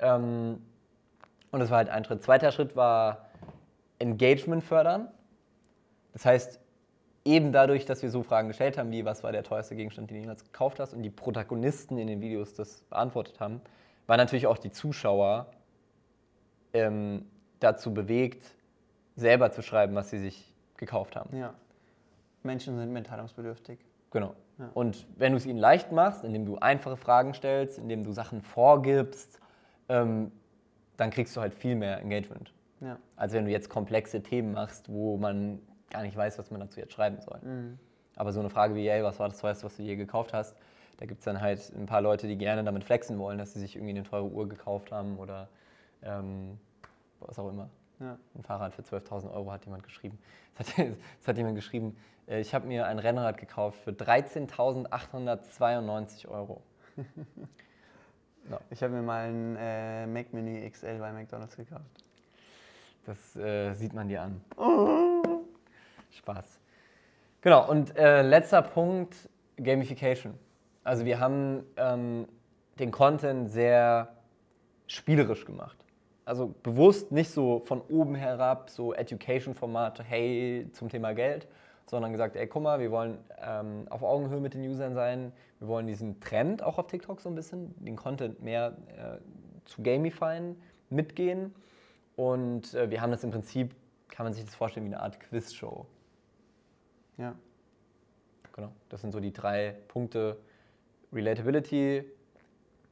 Ähm, 0.00 0.60
und 1.50 1.60
das 1.60 1.70
war 1.70 1.78
halt 1.78 1.88
ein 1.88 2.04
Schritt. 2.04 2.22
Zweiter 2.22 2.52
Schritt 2.52 2.76
war 2.76 3.30
Engagement 3.98 4.62
fördern. 4.62 5.08
Das 6.12 6.24
heißt, 6.24 6.60
eben 7.24 7.52
dadurch, 7.52 7.84
dass 7.84 8.02
wir 8.02 8.10
so 8.10 8.22
Fragen 8.22 8.48
gestellt 8.48 8.78
haben, 8.78 8.90
wie 8.90 9.04
was 9.04 9.22
war 9.22 9.32
der 9.32 9.42
teuerste 9.42 9.76
Gegenstand, 9.76 10.10
den 10.10 10.16
du 10.16 10.20
jemals 10.22 10.44
gekauft 10.44 10.80
hast 10.80 10.94
und 10.94 11.02
die 11.02 11.10
Protagonisten 11.10 11.98
in 11.98 12.06
den 12.06 12.20
Videos 12.20 12.54
das 12.54 12.82
beantwortet 12.84 13.40
haben, 13.40 13.60
waren 14.06 14.18
natürlich 14.18 14.46
auch 14.46 14.58
die 14.58 14.70
Zuschauer 14.70 15.46
ähm, 16.72 17.26
dazu 17.60 17.92
bewegt, 17.92 18.44
selber 19.16 19.52
zu 19.52 19.62
schreiben, 19.62 19.94
was 19.94 20.10
sie 20.10 20.18
sich 20.18 20.52
gekauft 20.76 21.16
haben. 21.16 21.36
Ja. 21.36 21.54
Menschen 22.42 22.78
sind 22.78 22.92
mitteilungsbedürftig. 22.92 23.78
Genau. 24.10 24.34
Ja. 24.58 24.70
Und 24.74 25.06
wenn 25.16 25.32
du 25.32 25.38
es 25.38 25.46
ihnen 25.46 25.58
leicht 25.58 25.92
machst, 25.92 26.24
indem 26.24 26.46
du 26.46 26.56
einfache 26.56 26.96
Fragen 26.96 27.34
stellst, 27.34 27.78
indem 27.78 28.02
du 28.02 28.12
Sachen 28.12 28.40
vorgibst, 28.40 29.40
ähm, 29.88 30.32
dann 30.96 31.10
kriegst 31.10 31.36
du 31.36 31.40
halt 31.40 31.54
viel 31.54 31.76
mehr 31.76 32.00
Engagement. 32.00 32.52
Ja. 32.80 32.98
Als 33.16 33.32
wenn 33.32 33.44
du 33.44 33.50
jetzt 33.50 33.68
komplexe 33.68 34.22
Themen 34.22 34.52
machst, 34.52 34.90
wo 34.90 35.16
man 35.16 35.60
gar 35.90 36.02
nicht 36.02 36.16
weiß, 36.16 36.38
was 36.38 36.50
man 36.50 36.60
dazu 36.60 36.80
jetzt 36.80 36.92
schreiben 36.92 37.20
soll. 37.20 37.40
Aber 38.16 38.32
so 38.32 38.40
eine 38.40 38.50
Frage 38.50 38.74
wie, 38.74 38.88
ey, 38.88 39.02
was 39.02 39.18
war 39.18 39.28
das 39.28 39.38
teuerste, 39.38 39.64
was 39.64 39.76
du 39.76 39.82
je 39.82 39.96
gekauft 39.96 40.32
hast? 40.32 40.56
Da 40.98 41.06
gibt 41.06 41.20
es 41.20 41.24
dann 41.24 41.40
halt 41.40 41.72
ein 41.74 41.86
paar 41.86 42.02
Leute, 42.02 42.28
die 42.28 42.36
gerne 42.36 42.62
damit 42.62 42.84
flexen 42.84 43.18
wollen, 43.18 43.38
dass 43.38 43.54
sie 43.54 43.60
sich 43.60 43.76
irgendwie 43.76 43.94
eine 43.94 44.02
teure 44.02 44.26
Uhr 44.26 44.46
gekauft 44.48 44.92
haben 44.92 45.18
oder 45.18 45.48
ähm, 46.02 46.58
was 47.20 47.38
auch 47.38 47.48
immer. 47.48 47.70
Ja. 47.98 48.18
Ein 48.34 48.42
Fahrrad 48.42 48.74
für 48.74 48.82
12.000 48.82 49.32
Euro 49.32 49.50
hat 49.52 49.64
jemand 49.64 49.82
geschrieben. 49.82 50.18
Es 50.58 50.76
hat, 50.76 50.88
hat 51.26 51.38
jemand 51.38 51.56
geschrieben, 51.56 51.96
äh, 52.28 52.40
ich 52.40 52.54
habe 52.54 52.66
mir 52.66 52.86
ein 52.86 52.98
Rennrad 52.98 53.38
gekauft 53.38 53.78
für 53.82 53.92
13.892 53.92 56.28
Euro. 56.28 56.60
Ich 58.70 58.82
habe 58.82 58.94
mir 58.94 59.02
mal 59.02 59.28
einen 59.28 59.54
äh, 59.56 60.06
Mac 60.06 60.32
Mini 60.32 60.68
XL 60.68 60.98
bei 60.98 61.12
McDonalds 61.12 61.56
gekauft. 61.56 61.84
Das 63.04 63.36
äh, 63.36 63.74
sieht 63.74 63.92
man 63.92 64.08
dir 64.08 64.22
an. 64.22 64.40
Spaß. 66.10 66.60
Genau, 67.40 67.68
und 67.68 67.96
äh, 67.96 68.22
letzter 68.22 68.62
Punkt, 68.62 69.28
Gamification. 69.56 70.34
Also 70.84 71.04
wir 71.04 71.20
haben 71.20 71.64
ähm, 71.76 72.26
den 72.78 72.90
Content 72.90 73.50
sehr 73.50 74.08
spielerisch 74.86 75.44
gemacht. 75.44 75.84
Also 76.24 76.54
bewusst 76.62 77.12
nicht 77.12 77.30
so 77.30 77.60
von 77.60 77.80
oben 77.88 78.14
herab, 78.14 78.70
so 78.70 78.92
Education-Formate, 78.92 80.02
hey, 80.02 80.68
zum 80.72 80.88
Thema 80.88 81.12
Geld, 81.12 81.48
sondern 81.86 82.12
gesagt, 82.12 82.36
ey, 82.36 82.46
guck 82.46 82.62
mal, 82.62 82.78
wir 82.78 82.90
wollen 82.90 83.18
ähm, 83.42 83.86
auf 83.90 84.02
Augenhöhe 84.02 84.40
mit 84.40 84.54
den 84.54 84.62
Usern 84.68 84.94
sein, 84.94 85.32
wir 85.58 85.68
wollen 85.68 85.86
diesen 85.86 86.20
Trend 86.20 86.62
auch 86.62 86.78
auf 86.78 86.86
TikTok 86.86 87.20
so 87.20 87.28
ein 87.28 87.34
bisschen, 87.34 87.74
den 87.84 87.96
Content 87.96 88.42
mehr 88.42 88.76
äh, 88.96 89.18
zu 89.64 89.82
gamifyen, 89.82 90.60
mitgehen. 90.88 91.54
Und 92.16 92.74
äh, 92.74 92.90
wir 92.90 93.00
haben 93.00 93.10
das 93.10 93.24
im 93.24 93.30
Prinzip, 93.30 93.74
kann 94.08 94.24
man 94.24 94.32
sich 94.32 94.44
das 94.44 94.54
vorstellen, 94.54 94.86
wie 94.86 94.94
eine 94.94 95.02
Art 95.02 95.18
Quiz-Show. 95.18 95.86
Ja. 97.16 97.34
Genau. 98.52 98.72
Das 98.88 99.00
sind 99.00 99.12
so 99.12 99.20
die 99.20 99.32
drei 99.32 99.76
Punkte, 99.88 100.38
Relatability, 101.12 102.04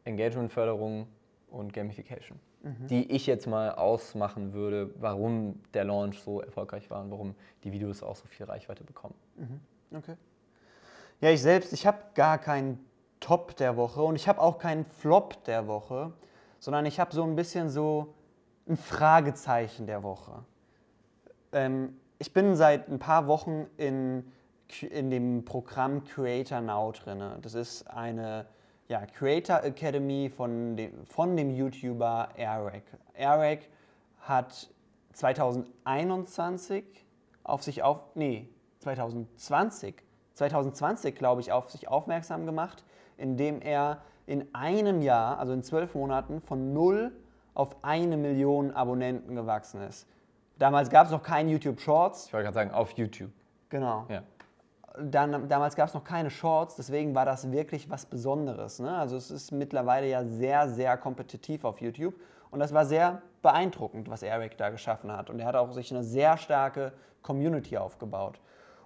Engagementförderung 0.05 1.07
und 1.51 1.73
Gamification, 1.73 2.39
die 2.89 3.11
ich 3.11 3.27
jetzt 3.27 3.47
mal 3.47 3.73
ausmachen 3.73 4.53
würde, 4.53 4.91
warum 4.99 5.61
der 5.75 5.85
Launch 5.85 6.21
so 6.21 6.41
erfolgreich 6.41 6.91
war 6.91 7.03
und 7.03 7.11
warum 7.11 7.35
die 7.65 7.73
Videos 7.73 8.03
auch 8.03 8.17
so 8.17 8.27
viel 8.27 8.47
Reichweite 8.47 8.85
bekommen. 8.85 9.15
Okay. 9.95 10.17
Ja, 11.21 11.31
ich 11.31 11.43
selbst, 11.43 11.73
ich 11.73 11.87
habe 11.87 11.99
gar 12.15 12.39
keinen 12.39 12.85
Top 13.21 13.57
der 13.57 13.77
Woche 13.77 14.03
und 14.03 14.17
ich 14.17 14.29
habe 14.29 14.41
auch 14.41 14.59
keinen 14.59 14.85
Flop 14.85 15.43
der 15.45 15.67
Woche, 15.67 16.13
sondern 16.59 16.87
ich 16.87 17.01
habe 17.01 17.15
so 17.15 17.23
ein 17.25 17.37
bisschen 17.37 17.69
so 17.69 18.15
ein 18.69 18.77
Fragezeichen 18.77 19.87
der 19.87 20.03
Woche. 20.03 20.45
Ähm, 21.53 21.97
ich 22.19 22.33
bin 22.33 22.57
seit 22.57 22.89
ein 22.89 22.99
paar 22.99 23.27
Wochen 23.27 23.67
in, 23.77 24.33
in 24.91 25.11
dem 25.11 25.45
Programm 25.45 26.05
Creator 26.05 26.61
Now 26.61 26.93
drin. 26.93 27.23
Das 27.43 27.55
ist 27.55 27.89
eine 27.89 28.47
ja, 28.89 29.07
Creator 29.07 29.63
Academy 29.63 30.31
von 30.35 30.77
dem, 30.77 31.07
von 31.07 31.37
dem 31.37 31.51
YouTuber 31.51 32.31
Eric. 32.37 32.85
Eric 33.15 33.69
hat 34.21 34.69
2021 35.13 36.85
auf 37.45 37.63
sich 37.63 37.83
auf, 37.83 38.01
nee, 38.15 38.49
2020, 38.81 39.95
2020 40.35 41.15
glaube 41.15 41.41
ich, 41.41 41.53
auf 41.53 41.71
sich 41.71 41.89
aufmerksam 41.89 42.47
gemacht, 42.47 42.85
indem 43.17 43.61
er 43.61 44.03
in 44.27 44.55
einem 44.55 45.03
Jahr, 45.03 45.39
also 45.39 45.53
in 45.53 45.63
zwölf 45.63 45.95
Monaten, 45.95 46.41
von 46.41 46.73
null 46.73 47.13
auf 47.55 47.77
eine 47.83 48.17
Million 48.17 48.73
Abonnenten 48.73 49.35
gewachsen 49.35 49.81
ist. 49.83 50.07
Damals 50.59 50.91
gab 50.91 51.07
es 51.07 51.13
noch 51.13 51.23
keinen 51.23 51.49
YouTube 51.49 51.81
Shorts, 51.81 52.27
Ich 52.27 52.33
wollte 52.33 52.45
gerade 52.45 52.55
sagen, 52.55 52.71
auf 52.73 52.93
YouTube. 52.93 53.31
genau. 53.69 54.07
Ja. 54.09 54.23
Dann, 55.01 55.49
damals 55.49 55.77
gab 55.77 55.87
es 55.87 55.95
noch 55.95 56.03
keine 56.03 56.29
Shorts, 56.29 56.75
deswegen 56.75 57.15
war 57.15 57.25
das 57.25 57.53
wirklich 57.53 57.89
was 57.89 58.05
Besonderes. 58.05 58.81
Ne? 58.81 58.97
Also 58.97 59.17
es 59.17 59.31
ist 59.31 59.53
mittlerweile 59.53 60.09
ja 60.09 60.25
sehr, 60.25 60.69
sehr 60.69 60.97
kompetitiv 60.97 61.65
auf 61.65 61.81
YouTube 61.81 62.15
und 62.51 62.59
das 62.59 62.75
war 62.75 62.85
sehr 62.85 63.23
beeindruckend, 63.41 64.11
was 64.11 64.25
Eric 64.25 64.59
da 64.59 64.71
geschaffen 64.71 65.13
hat. 65.13 65.31
Und 65.31 65.39
er 65.39 65.47
hat 65.47 65.55
auch 65.55 65.71
sich 65.73 65.93
eine 65.95 66.03
sehr 66.03 66.37
starke 66.37 66.93
Community 67.23 67.77
aufgebaut. 67.77 68.41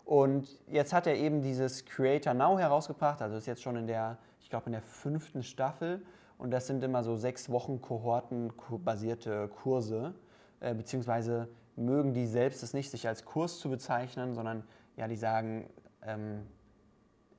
Und 0.05 0.61
jetzt 0.67 0.93
hat 0.93 1.07
er 1.07 1.15
eben 1.15 1.41
dieses 1.41 1.87
Creator 1.87 2.35
Now 2.35 2.59
herausgebracht, 2.59 3.23
also 3.23 3.37
ist 3.37 3.47
jetzt 3.47 3.63
schon 3.63 3.77
in 3.77 3.87
der, 3.87 4.19
ich 4.41 4.51
glaube 4.51 4.67
in 4.67 4.73
der 4.73 4.83
fünften 4.83 5.43
Staffel 5.43 6.03
und 6.37 6.51
das 6.51 6.67
sind 6.67 6.85
immer 6.85 7.03
so 7.05 7.17
sechs 7.17 7.49
Wochen 7.51 7.81
kohortenbasierte 7.81 9.49
Kurse, 9.49 10.13
äh, 10.61 10.75
beziehungsweise 10.75 11.49
mögen 11.77 12.15
die 12.15 12.27
selbst 12.27 12.63
es 12.63 12.75
nicht, 12.75 12.91
sich 12.91 13.09
als 13.09 13.25
Kurs 13.25 13.59
zu 13.59 13.71
bezeichnen, 13.71 14.35
sondern 14.35 14.65
ja, 14.97 15.09
die 15.09 15.17
sagen, 15.17 15.69
ähm, 16.05 16.47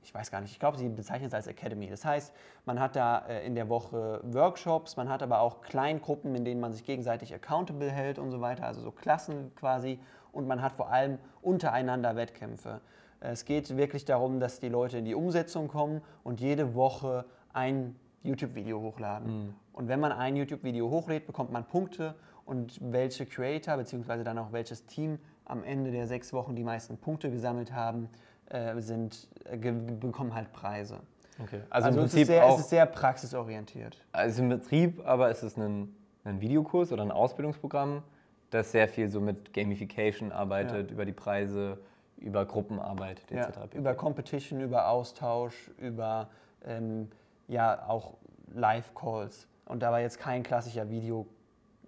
ich 0.02 0.14
weiß 0.14 0.30
gar 0.30 0.40
nicht, 0.40 0.52
ich 0.52 0.60
glaube, 0.60 0.76
sie 0.76 0.88
bezeichnen 0.88 1.28
es 1.28 1.34
als 1.34 1.46
Academy. 1.46 1.88
Das 1.88 2.04
heißt, 2.04 2.34
man 2.66 2.78
hat 2.78 2.94
da 2.94 3.26
äh, 3.26 3.46
in 3.46 3.54
der 3.54 3.68
Woche 3.68 4.20
Workshops, 4.24 4.96
man 4.96 5.08
hat 5.08 5.22
aber 5.22 5.40
auch 5.40 5.62
Kleingruppen, 5.62 6.34
in 6.34 6.44
denen 6.44 6.60
man 6.60 6.72
sich 6.72 6.84
gegenseitig 6.84 7.34
accountable 7.34 7.90
hält 7.90 8.18
und 8.18 8.30
so 8.30 8.40
weiter, 8.40 8.66
also 8.66 8.80
so 8.80 8.90
Klassen 8.90 9.54
quasi. 9.54 9.98
Und 10.32 10.46
man 10.46 10.60
hat 10.60 10.72
vor 10.72 10.90
allem 10.90 11.18
untereinander 11.42 12.16
Wettkämpfe. 12.16 12.80
Es 13.20 13.44
geht 13.44 13.76
wirklich 13.76 14.04
darum, 14.04 14.40
dass 14.40 14.60
die 14.60 14.68
Leute 14.68 14.98
in 14.98 15.04
die 15.06 15.14
Umsetzung 15.14 15.68
kommen 15.68 16.02
und 16.22 16.40
jede 16.40 16.74
Woche 16.74 17.24
ein 17.52 17.96
YouTube-Video 18.22 18.80
hochladen. 18.80 19.54
Und 19.72 19.88
wenn 19.88 20.00
man 20.00 20.12
ein 20.12 20.36
YouTube-Video 20.36 20.90
hochlädt, 20.90 21.26
bekommt 21.26 21.50
man 21.50 21.64
Punkte 21.64 22.14
und 22.46 22.78
welche 22.80 23.26
Creator 23.26 23.76
bzw. 23.76 24.22
dann 24.22 24.38
auch 24.38 24.52
welches 24.52 24.86
Team 24.86 25.18
am 25.44 25.62
Ende 25.64 25.90
der 25.90 26.06
sechs 26.06 26.32
Wochen 26.32 26.54
die 26.56 26.64
meisten 26.64 26.96
Punkte 26.96 27.30
gesammelt 27.30 27.72
haben, 27.72 28.08
äh, 28.46 28.78
sind, 28.80 29.28
äh, 29.44 29.56
bekommen 29.56 30.34
halt 30.34 30.52
Preise. 30.52 31.00
Okay. 31.42 31.60
Also, 31.70 31.88
Also, 31.88 32.00
im 32.00 32.04
es, 32.06 32.14
ist 32.14 32.26
sehr, 32.26 32.44
auch, 32.44 32.54
es 32.54 32.60
ist 32.64 32.70
sehr 32.70 32.86
praxisorientiert. 32.86 33.98
also 34.12 34.42
im 34.42 34.48
Betrieb, 34.50 35.04
aber 35.04 35.30
ist 35.30 35.42
es 35.42 35.56
ein, 35.56 35.94
ein 36.24 36.40
Videokurs 36.40 36.92
oder 36.92 37.02
ein 37.02 37.10
Ausbildungsprogramm, 37.10 38.02
das 38.50 38.70
sehr 38.70 38.88
viel 38.88 39.08
so 39.08 39.20
mit 39.20 39.52
Gamification 39.52 40.30
arbeitet, 40.30 40.90
über 40.92 41.04
die 41.04 41.12
Preise, 41.12 41.78
über 42.18 42.46
Gruppenarbeit 42.46 43.20
Ja, 43.30 43.46
etc. 43.48 43.58
pp. 43.62 43.78
über 43.78 43.94
Competition, 43.94 44.60
über 44.60 44.88
Austausch, 44.88 45.70
über 45.78 46.28
ähm, 46.64 47.10
ja 47.48 47.86
auch 47.88 48.14
Live-Calls. 48.54 49.48
Und 49.66 49.82
da 49.82 49.90
war 49.90 50.00
jetzt 50.00 50.18
kein 50.20 50.42
klassischer 50.44 50.88
Video, 50.88 51.26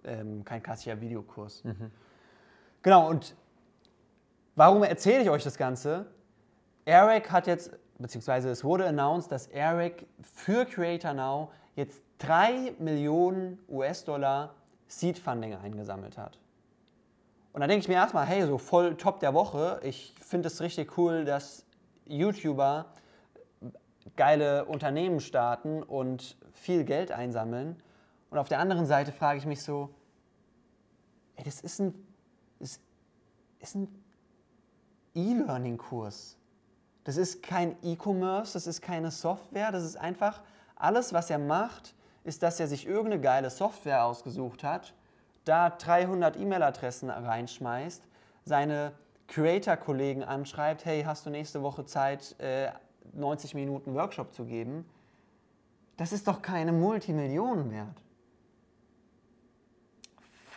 ähm, 0.07 0.43
kein 0.43 0.63
klassischer 0.63 0.99
Videokurs. 0.99 1.63
Genau, 2.83 3.09
und 3.09 3.35
warum 4.55 4.83
erzähle 4.83 5.23
ich 5.23 5.29
euch 5.29 5.43
das 5.43 5.57
Ganze? 5.57 6.05
Eric 6.85 7.31
hat 7.31 7.47
jetzt, 7.47 7.71
beziehungsweise 7.97 8.49
es 8.49 8.63
wurde 8.63 8.87
announced, 8.87 9.29
dass 9.31 9.47
Eric 9.47 10.07
für 10.21 10.63
Creator 10.63 11.13
Now 11.13 11.51
jetzt 11.75 12.01
3 12.19 12.75
Millionen 12.79 13.59
US-Dollar 13.67 14.53
Seed 14.87 15.19
Funding 15.19 15.55
eingesammelt 15.55 16.17
hat. 16.17 16.39
Und 17.51 17.61
da 17.61 17.67
denke 17.67 17.81
ich 17.81 17.87
mir 17.87 17.95
erstmal, 17.95 18.25
hey, 18.25 18.45
so 18.45 18.57
voll 18.57 18.95
top 18.95 19.19
der 19.19 19.33
Woche. 19.33 19.79
Ich 19.83 20.13
finde 20.21 20.47
es 20.47 20.61
richtig 20.61 20.97
cool, 20.97 21.25
dass 21.25 21.65
YouTuber 22.05 22.85
geile 24.15 24.65
Unternehmen 24.65 25.19
starten 25.19 25.83
und 25.83 26.37
viel 26.53 26.83
Geld 26.83 27.11
einsammeln. 27.11 27.75
Und 28.29 28.37
auf 28.37 28.47
der 28.47 28.59
anderen 28.59 28.85
Seite 28.85 29.11
frage 29.11 29.39
ich 29.39 29.45
mich 29.45 29.61
so, 29.61 29.89
ey, 31.37 31.43
das 31.43 31.61
ist 31.61 31.79
ein, 31.79 31.93
das 32.59 32.79
ist 33.59 33.75
ein 33.75 33.87
E-Learning-Kurs. 35.15 36.37
Das 37.03 37.17
ist 37.17 37.41
kein 37.41 37.75
E-Commerce, 37.81 38.53
das 38.53 38.67
ist 38.67 38.81
keine 38.81 39.11
Software, 39.11 39.71
das 39.71 39.83
ist 39.83 39.95
einfach 39.95 40.43
alles, 40.75 41.13
was 41.13 41.29
er 41.29 41.39
macht, 41.39 41.95
ist, 42.23 42.43
dass 42.43 42.59
er 42.59 42.67
sich 42.67 42.85
irgendeine 42.85 43.21
geile 43.21 43.49
Software 43.49 44.03
ausgesucht 44.03 44.63
hat, 44.63 44.93
da 45.45 45.69
300 45.69 46.37
E-Mail-Adressen 46.37 47.09
reinschmeißt, 47.09 48.03
seine 48.43 48.91
Creator-Kollegen 49.27 50.23
anschreibt, 50.23 50.85
hey, 50.85 51.03
hast 51.03 51.25
du 51.25 51.29
nächste 51.29 51.61
Woche 51.61 51.85
Zeit, 51.85 52.35
äh, 52.39 52.71
90 53.13 53.55
Minuten 53.55 53.93
Workshop 53.93 54.33
zu 54.33 54.45
geben? 54.45 54.85
Das 55.95 56.11
ist 56.11 56.27
doch 56.27 56.41
keine 56.41 56.73
Multimillionen 56.73 57.71
wert. 57.71 58.01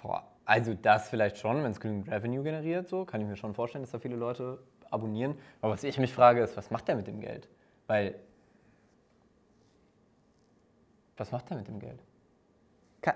Boah, 0.03 0.30
Also 0.51 0.75
das 0.75 1.09
vielleicht 1.09 1.39
schon, 1.39 1.63
wenn 1.63 1.71
es 1.71 1.79
genügend 1.79 2.11
Revenue 2.11 2.43
generiert, 2.43 2.89
so 2.89 3.05
kann 3.05 3.21
ich 3.21 3.27
mir 3.29 3.37
schon 3.37 3.55
vorstellen, 3.55 3.85
dass 3.85 3.93
da 3.93 4.01
viele 4.01 4.17
Leute 4.17 4.59
abonnieren. 4.91 5.39
Aber 5.61 5.75
was 5.75 5.85
ich 5.85 5.97
mich 5.97 6.13
frage, 6.13 6.43
ist, 6.43 6.57
was 6.57 6.73
macht 6.73 6.89
der 6.89 6.97
mit 6.97 7.07
dem 7.07 7.21
Geld? 7.21 7.49
Weil 7.87 8.17
was 11.17 11.31
macht 11.31 11.51
der 11.51 11.57
mit 11.59 11.69
dem 11.69 11.79
Geld? 11.79 12.03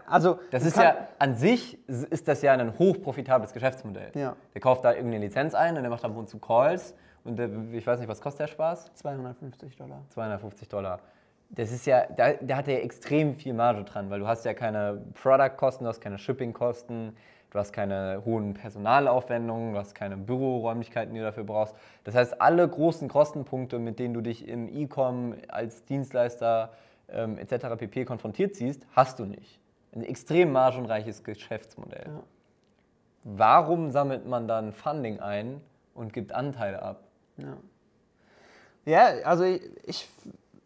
Also, 0.06 0.38
Das 0.52 0.64
ist 0.64 0.76
ja 0.76 1.08
an 1.18 1.34
sich 1.34 1.76
ist 1.88 2.28
das 2.28 2.40
ja 2.42 2.52
ein 2.52 2.78
hochprofitables 2.78 3.52
Geschäftsmodell. 3.52 4.12
Ja. 4.14 4.36
Der 4.54 4.60
kauft 4.60 4.84
da 4.84 4.92
irgendeine 4.92 5.24
Lizenz 5.24 5.54
ein 5.54 5.76
und 5.76 5.82
der 5.82 5.90
macht 5.90 6.04
ab 6.04 6.16
und 6.16 6.28
zu 6.28 6.38
Calls 6.38 6.94
und 7.24 7.36
der, 7.36 7.50
ich 7.72 7.84
weiß 7.84 7.98
nicht, 7.98 8.08
was 8.08 8.20
kostet 8.20 8.42
der 8.42 8.46
Spaß? 8.46 8.94
250 8.94 9.74
Dollar. 9.74 10.04
250 10.10 10.68
Dollar. 10.68 11.00
Das 11.54 11.70
ist 11.70 11.86
ja, 11.86 12.06
da, 12.06 12.32
da 12.32 12.56
hat 12.56 12.68
er 12.68 12.82
extrem 12.82 13.36
viel 13.36 13.54
Marge 13.54 13.84
dran, 13.84 14.10
weil 14.10 14.20
du 14.20 14.26
hast 14.26 14.44
ja 14.44 14.54
keine 14.54 15.02
Product-Kosten, 15.14 15.84
du 15.84 15.88
hast 15.88 16.00
keine 16.00 16.18
Shipping-Kosten, 16.18 17.16
du 17.50 17.58
hast 17.58 17.72
keine 17.72 18.22
hohen 18.24 18.54
Personalaufwendungen, 18.54 19.72
du 19.72 19.78
hast 19.78 19.94
keine 19.94 20.16
Büroräumlichkeiten, 20.16 21.14
die 21.14 21.20
du 21.20 21.26
dafür 21.26 21.44
brauchst. 21.44 21.76
Das 22.02 22.16
heißt, 22.16 22.40
alle 22.40 22.68
großen 22.68 23.08
Kostenpunkte, 23.08 23.78
mit 23.78 24.00
denen 24.00 24.14
du 24.14 24.20
dich 24.20 24.48
im 24.48 24.68
E-Com 24.68 25.36
als 25.48 25.84
Dienstleister 25.84 26.72
ähm, 27.08 27.38
etc. 27.38 27.76
pp. 27.78 28.04
konfrontiert 28.04 28.56
siehst, 28.56 28.84
hast 28.92 29.20
du 29.20 29.24
nicht. 29.24 29.60
Ein 29.94 30.02
extrem 30.02 30.50
margenreiches 30.50 31.22
Geschäftsmodell. 31.22 32.06
Ja. 32.06 32.22
Warum 33.22 33.90
sammelt 33.90 34.26
man 34.26 34.48
dann 34.48 34.72
Funding 34.72 35.20
ein 35.20 35.60
und 35.94 36.12
gibt 36.12 36.32
Anteile 36.32 36.82
ab? 36.82 37.04
Ja, 37.36 37.56
ja 38.84 39.04
also 39.24 39.44
ich, 39.44 39.62
ich, 39.84 40.08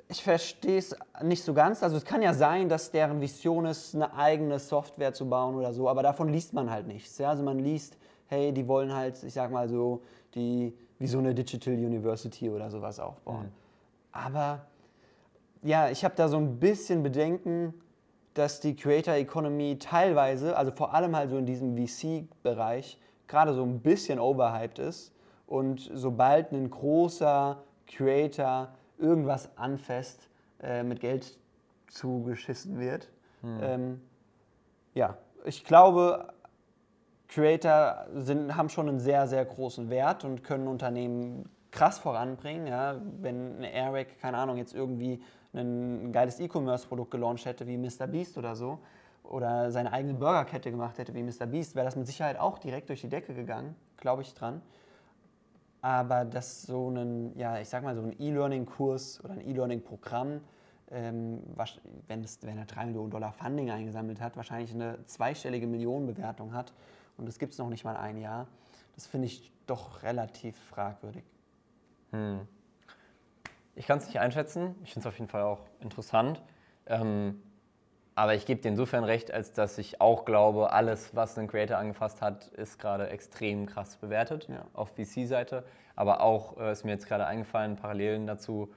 ich 0.08 0.22
verstehe 0.22 0.78
es 0.78 0.96
nicht 1.22 1.44
so 1.44 1.52
ganz. 1.52 1.82
Also 1.82 1.96
es 1.96 2.04
kann 2.04 2.22
ja 2.22 2.32
sein, 2.32 2.68
dass 2.68 2.90
deren 2.90 3.20
Vision 3.20 3.66
ist, 3.66 3.94
eine 3.94 4.14
eigene 4.14 4.58
Software 4.58 5.12
zu 5.12 5.28
bauen 5.28 5.54
oder 5.54 5.72
so, 5.72 5.88
aber 5.88 6.02
davon 6.02 6.30
liest 6.30 6.54
man 6.54 6.70
halt 6.70 6.86
nichts. 6.86 7.18
Ja? 7.18 7.30
Also 7.30 7.42
man 7.42 7.58
liest, 7.58 7.98
hey, 8.26 8.52
die 8.52 8.66
wollen 8.66 8.94
halt, 8.94 9.22
ich 9.22 9.34
sag 9.34 9.50
mal 9.50 9.68
so, 9.68 10.02
die, 10.34 10.74
wie 10.98 11.06
so 11.06 11.18
eine 11.18 11.34
Digital 11.34 11.74
University 11.74 12.48
oder 12.48 12.70
sowas 12.70 12.98
aufbauen. 12.98 13.52
Aber 14.12 14.66
ja, 15.62 15.90
ich 15.90 16.04
habe 16.04 16.14
da 16.16 16.28
so 16.28 16.38
ein 16.38 16.58
bisschen 16.58 17.02
Bedenken, 17.02 17.74
dass 18.32 18.60
die 18.60 18.76
Creator 18.76 19.14
Economy 19.14 19.78
teilweise, 19.78 20.56
also 20.56 20.70
vor 20.70 20.94
allem 20.94 21.14
halt 21.16 21.30
so 21.30 21.36
in 21.36 21.44
diesem 21.44 21.76
VC-Bereich, 21.76 22.98
gerade 23.26 23.52
so 23.52 23.62
ein 23.62 23.80
bisschen 23.80 24.18
overhyped 24.18 24.78
ist. 24.78 25.12
Und 25.46 25.90
sobald 25.92 26.52
ein 26.52 26.70
großer 26.70 27.62
Creator 27.86 28.68
irgendwas 28.98 29.56
anfasst, 29.56 30.28
äh, 30.62 30.82
mit 30.82 31.00
Geld 31.00 31.38
zugeschissen 31.88 32.78
wird. 32.78 33.08
Ähm, 33.42 34.00
ja, 34.94 35.16
ich 35.44 35.64
glaube, 35.64 36.32
Creator 37.28 38.06
sind, 38.14 38.56
haben 38.56 38.68
schon 38.68 38.88
einen 38.88 39.00
sehr, 39.00 39.26
sehr 39.26 39.44
großen 39.44 39.90
Wert 39.90 40.24
und 40.24 40.42
können 40.42 40.66
Unternehmen 40.66 41.48
krass 41.70 41.98
voranbringen. 41.98 42.66
Ja? 42.66 43.00
Wenn 43.20 43.56
eine 43.56 43.72
Airwag, 43.72 44.18
keine 44.20 44.38
Ahnung, 44.38 44.56
jetzt 44.56 44.74
irgendwie 44.74 45.22
ein 45.54 46.12
geiles 46.12 46.40
E-Commerce-Produkt 46.40 47.10
gelauncht 47.10 47.44
hätte 47.44 47.66
wie 47.66 47.76
Mr. 47.76 48.06
Beast 48.06 48.36
oder 48.38 48.56
so 48.56 48.78
oder 49.22 49.70
seine 49.70 49.92
eigene 49.92 50.14
Burgerkette 50.14 50.70
gemacht 50.70 50.98
hätte 50.98 51.14
wie 51.14 51.22
Mr. 51.22 51.46
Beast, 51.46 51.74
wäre 51.74 51.84
das 51.84 51.96
mit 51.96 52.06
Sicherheit 52.06 52.38
auch 52.38 52.58
direkt 52.58 52.88
durch 52.88 53.02
die 53.02 53.08
Decke 53.08 53.34
gegangen, 53.34 53.76
glaube 53.98 54.22
ich 54.22 54.34
dran. 54.34 54.62
Aber 55.80 56.24
dass 56.24 56.62
so 56.62 56.90
ein, 56.90 57.36
ja, 57.38 57.60
ich 57.60 57.68
sag 57.68 57.82
mal, 57.82 57.94
so 57.94 58.02
ein 58.02 58.14
E-Learning-Kurs 58.18 59.24
oder 59.24 59.34
ein 59.34 59.40
E-Learning-Programm, 59.40 60.40
ähm, 60.90 61.42
wenn, 62.06 62.24
wenn 62.42 62.58
er 62.58 62.64
3 62.64 62.86
Millionen 62.86 63.10
Dollar 63.10 63.32
Funding 63.32 63.70
eingesammelt 63.70 64.20
hat, 64.20 64.36
wahrscheinlich 64.36 64.72
eine 64.72 65.04
zweistellige 65.06 65.66
Millionenbewertung 65.66 66.52
hat 66.52 66.72
und 67.16 67.26
das 67.26 67.38
gibt 67.38 67.52
es 67.52 67.58
noch 67.58 67.68
nicht 67.68 67.84
mal 67.84 67.96
ein 67.96 68.18
Jahr, 68.18 68.48
das 68.94 69.06
finde 69.06 69.26
ich 69.26 69.52
doch 69.66 70.02
relativ 70.02 70.56
fragwürdig. 70.56 71.24
Hm. 72.10 72.40
Ich 73.74 73.86
kann 73.86 73.98
es 73.98 74.06
nicht 74.06 74.18
einschätzen. 74.18 74.74
Ich 74.82 74.92
finde 74.92 75.08
es 75.08 75.12
auf 75.12 75.18
jeden 75.18 75.30
Fall 75.30 75.42
auch 75.42 75.60
interessant. 75.80 76.42
Ähm, 76.86 77.40
aber 78.18 78.34
ich 78.34 78.46
gebe 78.46 78.60
dir 78.60 78.70
insofern 78.70 79.04
recht, 79.04 79.30
als 79.30 79.52
dass 79.52 79.78
ich 79.78 80.00
auch 80.00 80.24
glaube, 80.24 80.72
alles, 80.72 81.14
was 81.14 81.38
ein 81.38 81.46
Creator 81.46 81.78
angefasst 81.78 82.20
hat, 82.20 82.48
ist 82.48 82.80
gerade 82.80 83.10
extrem 83.10 83.66
krass 83.66 83.94
bewertet 83.94 84.48
ja. 84.48 84.66
auf 84.72 84.88
VC-Seite. 84.96 85.62
Aber 85.94 86.20
auch 86.20 86.58
äh, 86.58 86.72
ist 86.72 86.84
mir 86.84 86.90
jetzt 86.90 87.06
gerade 87.06 87.26
eingefallen, 87.26 87.76
Parallelen 87.76 88.26
dazu, 88.26 88.74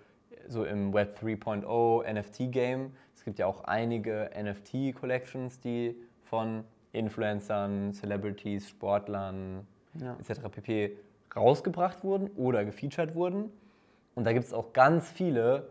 so 0.47 0.63
im 0.63 0.93
Web 0.93 1.17
3.0 1.19 2.13
NFT-Game. 2.13 2.91
Es 3.15 3.25
gibt 3.25 3.39
ja 3.39 3.47
auch 3.47 3.63
einige 3.63 4.29
NFT-Collections, 4.39 5.59
die 5.59 5.95
von 6.25 6.63
Influencern, 6.91 7.93
Celebrities, 7.93 8.69
Sportlern 8.69 9.65
ja. 9.95 10.17
etc. 10.19 10.41
pp. 10.51 10.97
rausgebracht 11.35 12.03
wurden 12.03 12.29
oder 12.35 12.63
gefeatured 12.63 13.15
wurden. 13.15 13.51
Und 14.13 14.25
da 14.25 14.33
gibt 14.33 14.45
es 14.45 14.53
auch 14.53 14.71
ganz 14.71 15.09
viele, 15.09 15.67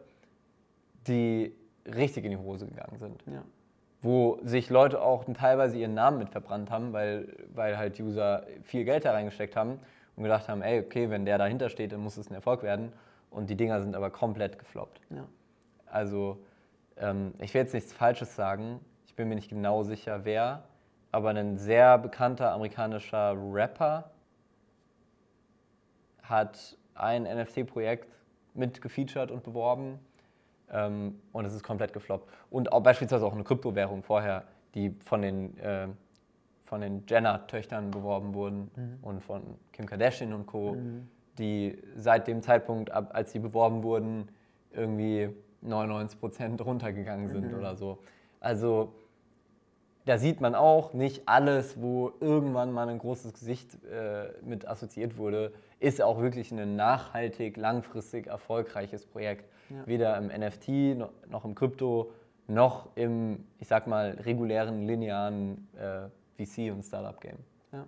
die 1.06 1.54
richtig 1.86 2.24
in 2.24 2.32
die 2.32 2.36
Hose 2.36 2.66
gegangen 2.66 2.98
sind. 2.98 3.22
Ja. 3.32 3.44
Wo 4.02 4.38
sich 4.42 4.70
Leute 4.70 5.02
auch 5.02 5.24
teilweise 5.34 5.76
ihren 5.76 5.94
Namen 5.94 6.18
mit 6.18 6.30
verbrannt 6.30 6.70
haben, 6.70 6.92
weil, 6.92 7.28
weil 7.54 7.76
halt 7.76 8.00
User 8.00 8.46
viel 8.62 8.84
Geld 8.84 9.04
da 9.04 9.12
reingesteckt 9.12 9.56
haben 9.56 9.78
und 10.16 10.22
gedacht 10.22 10.48
haben, 10.48 10.62
ey, 10.62 10.80
okay, 10.80 11.10
wenn 11.10 11.24
der 11.24 11.38
dahinter 11.38 11.68
steht, 11.68 11.92
dann 11.92 12.00
muss 12.00 12.16
es 12.16 12.30
ein 12.30 12.34
Erfolg 12.34 12.62
werden. 12.62 12.92
Und 13.30 13.50
die 13.50 13.56
Dinger 13.56 13.80
sind 13.80 13.94
aber 13.94 14.10
komplett 14.10 14.58
gefloppt. 14.58 15.00
Ja. 15.10 15.26
Also, 15.86 16.38
ähm, 16.96 17.34
ich 17.38 17.52
will 17.54 17.62
jetzt 17.62 17.74
nichts 17.74 17.92
Falsches 17.92 18.34
sagen. 18.34 18.80
Ich 19.06 19.14
bin 19.14 19.28
mir 19.28 19.34
nicht 19.34 19.50
genau 19.50 19.82
sicher, 19.82 20.24
wer. 20.24 20.64
Aber 21.12 21.30
ein 21.30 21.58
sehr 21.58 21.98
bekannter 21.98 22.52
amerikanischer 22.52 23.36
Rapper 23.36 24.10
hat 26.22 26.76
ein 26.94 27.24
NFT-Projekt 27.24 28.08
mitgefeatured 28.54 29.30
und 29.30 29.42
beworben. 29.42 29.98
Ähm, 30.72 31.20
und 31.32 31.44
es 31.44 31.54
ist 31.54 31.62
komplett 31.62 31.92
gefloppt. 31.92 32.28
Und 32.50 32.72
auch 32.72 32.82
beispielsweise 32.82 33.26
auch 33.26 33.34
eine 33.34 33.44
Kryptowährung 33.44 34.02
vorher, 34.02 34.44
die 34.74 34.94
von 35.04 35.22
den, 35.22 35.58
äh, 35.58 35.88
von 36.64 36.80
den 36.80 37.04
Jenner-Töchtern 37.08 37.90
beworben 37.90 38.34
wurden 38.34 38.70
mhm. 38.76 38.98
und 39.02 39.22
von 39.22 39.42
Kim 39.72 39.86
Kardashian 39.86 40.32
und 40.32 40.46
Co., 40.46 40.74
mhm. 40.74 41.08
die 41.38 41.78
seit 41.96 42.28
dem 42.28 42.42
Zeitpunkt, 42.42 42.90
ab, 42.90 43.10
als 43.12 43.32
sie 43.32 43.40
beworben 43.40 43.82
wurden, 43.82 44.28
irgendwie 44.72 45.30
99 45.62 46.20
Prozent 46.20 46.64
runtergegangen 46.64 47.28
sind 47.28 47.52
mhm. 47.52 47.58
oder 47.58 47.76
so. 47.76 47.98
Also 48.38 48.92
da 50.06 50.18
sieht 50.18 50.40
man 50.40 50.54
auch, 50.54 50.94
nicht 50.94 51.28
alles, 51.28 51.80
wo 51.80 52.12
irgendwann 52.20 52.72
mal 52.72 52.88
ein 52.88 52.98
großes 52.98 53.34
Gesicht 53.34 53.76
äh, 53.84 54.28
mit 54.42 54.66
assoziiert 54.66 55.18
wurde, 55.18 55.52
ist 55.78 56.00
auch 56.02 56.20
wirklich 56.20 56.52
ein 56.52 56.76
nachhaltig, 56.76 57.56
langfristig 57.56 58.26
erfolgreiches 58.26 59.06
Projekt. 59.06 59.48
Ja. 59.70 59.86
Weder 59.86 60.16
im 60.18 60.26
NFT 60.26 60.98
noch 61.30 61.44
im 61.44 61.54
Krypto 61.54 62.12
noch 62.46 62.88
im, 62.96 63.46
ich 63.58 63.68
sag 63.68 63.86
mal, 63.86 64.18
regulären, 64.24 64.82
linearen 64.82 65.68
äh, 65.76 66.42
VC- 66.42 66.72
und 66.72 66.82
Startup-Game. 66.82 67.38
Ja. 67.72 67.86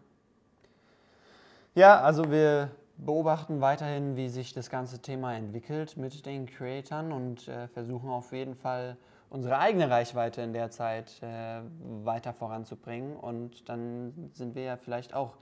ja, 1.74 2.00
also 2.00 2.30
wir 2.30 2.70
beobachten 2.96 3.60
weiterhin, 3.60 4.16
wie 4.16 4.28
sich 4.28 4.52
das 4.52 4.70
ganze 4.70 5.00
Thema 5.00 5.34
entwickelt 5.34 5.96
mit 5.96 6.24
den 6.26 6.46
Creatoren 6.46 7.12
und 7.12 7.48
äh, 7.48 7.66
versuchen 7.68 8.10
auf 8.10 8.32
jeden 8.32 8.54
Fall 8.54 8.96
unsere 9.30 9.58
eigene 9.58 9.90
Reichweite 9.90 10.42
in 10.42 10.52
der 10.52 10.70
Zeit 10.70 11.20
äh, 11.22 11.62
weiter 12.04 12.32
voranzubringen. 12.32 13.16
Und 13.16 13.68
dann 13.68 14.30
sind 14.34 14.54
wir 14.54 14.62
ja 14.62 14.76
vielleicht 14.76 15.14
auch 15.14 15.36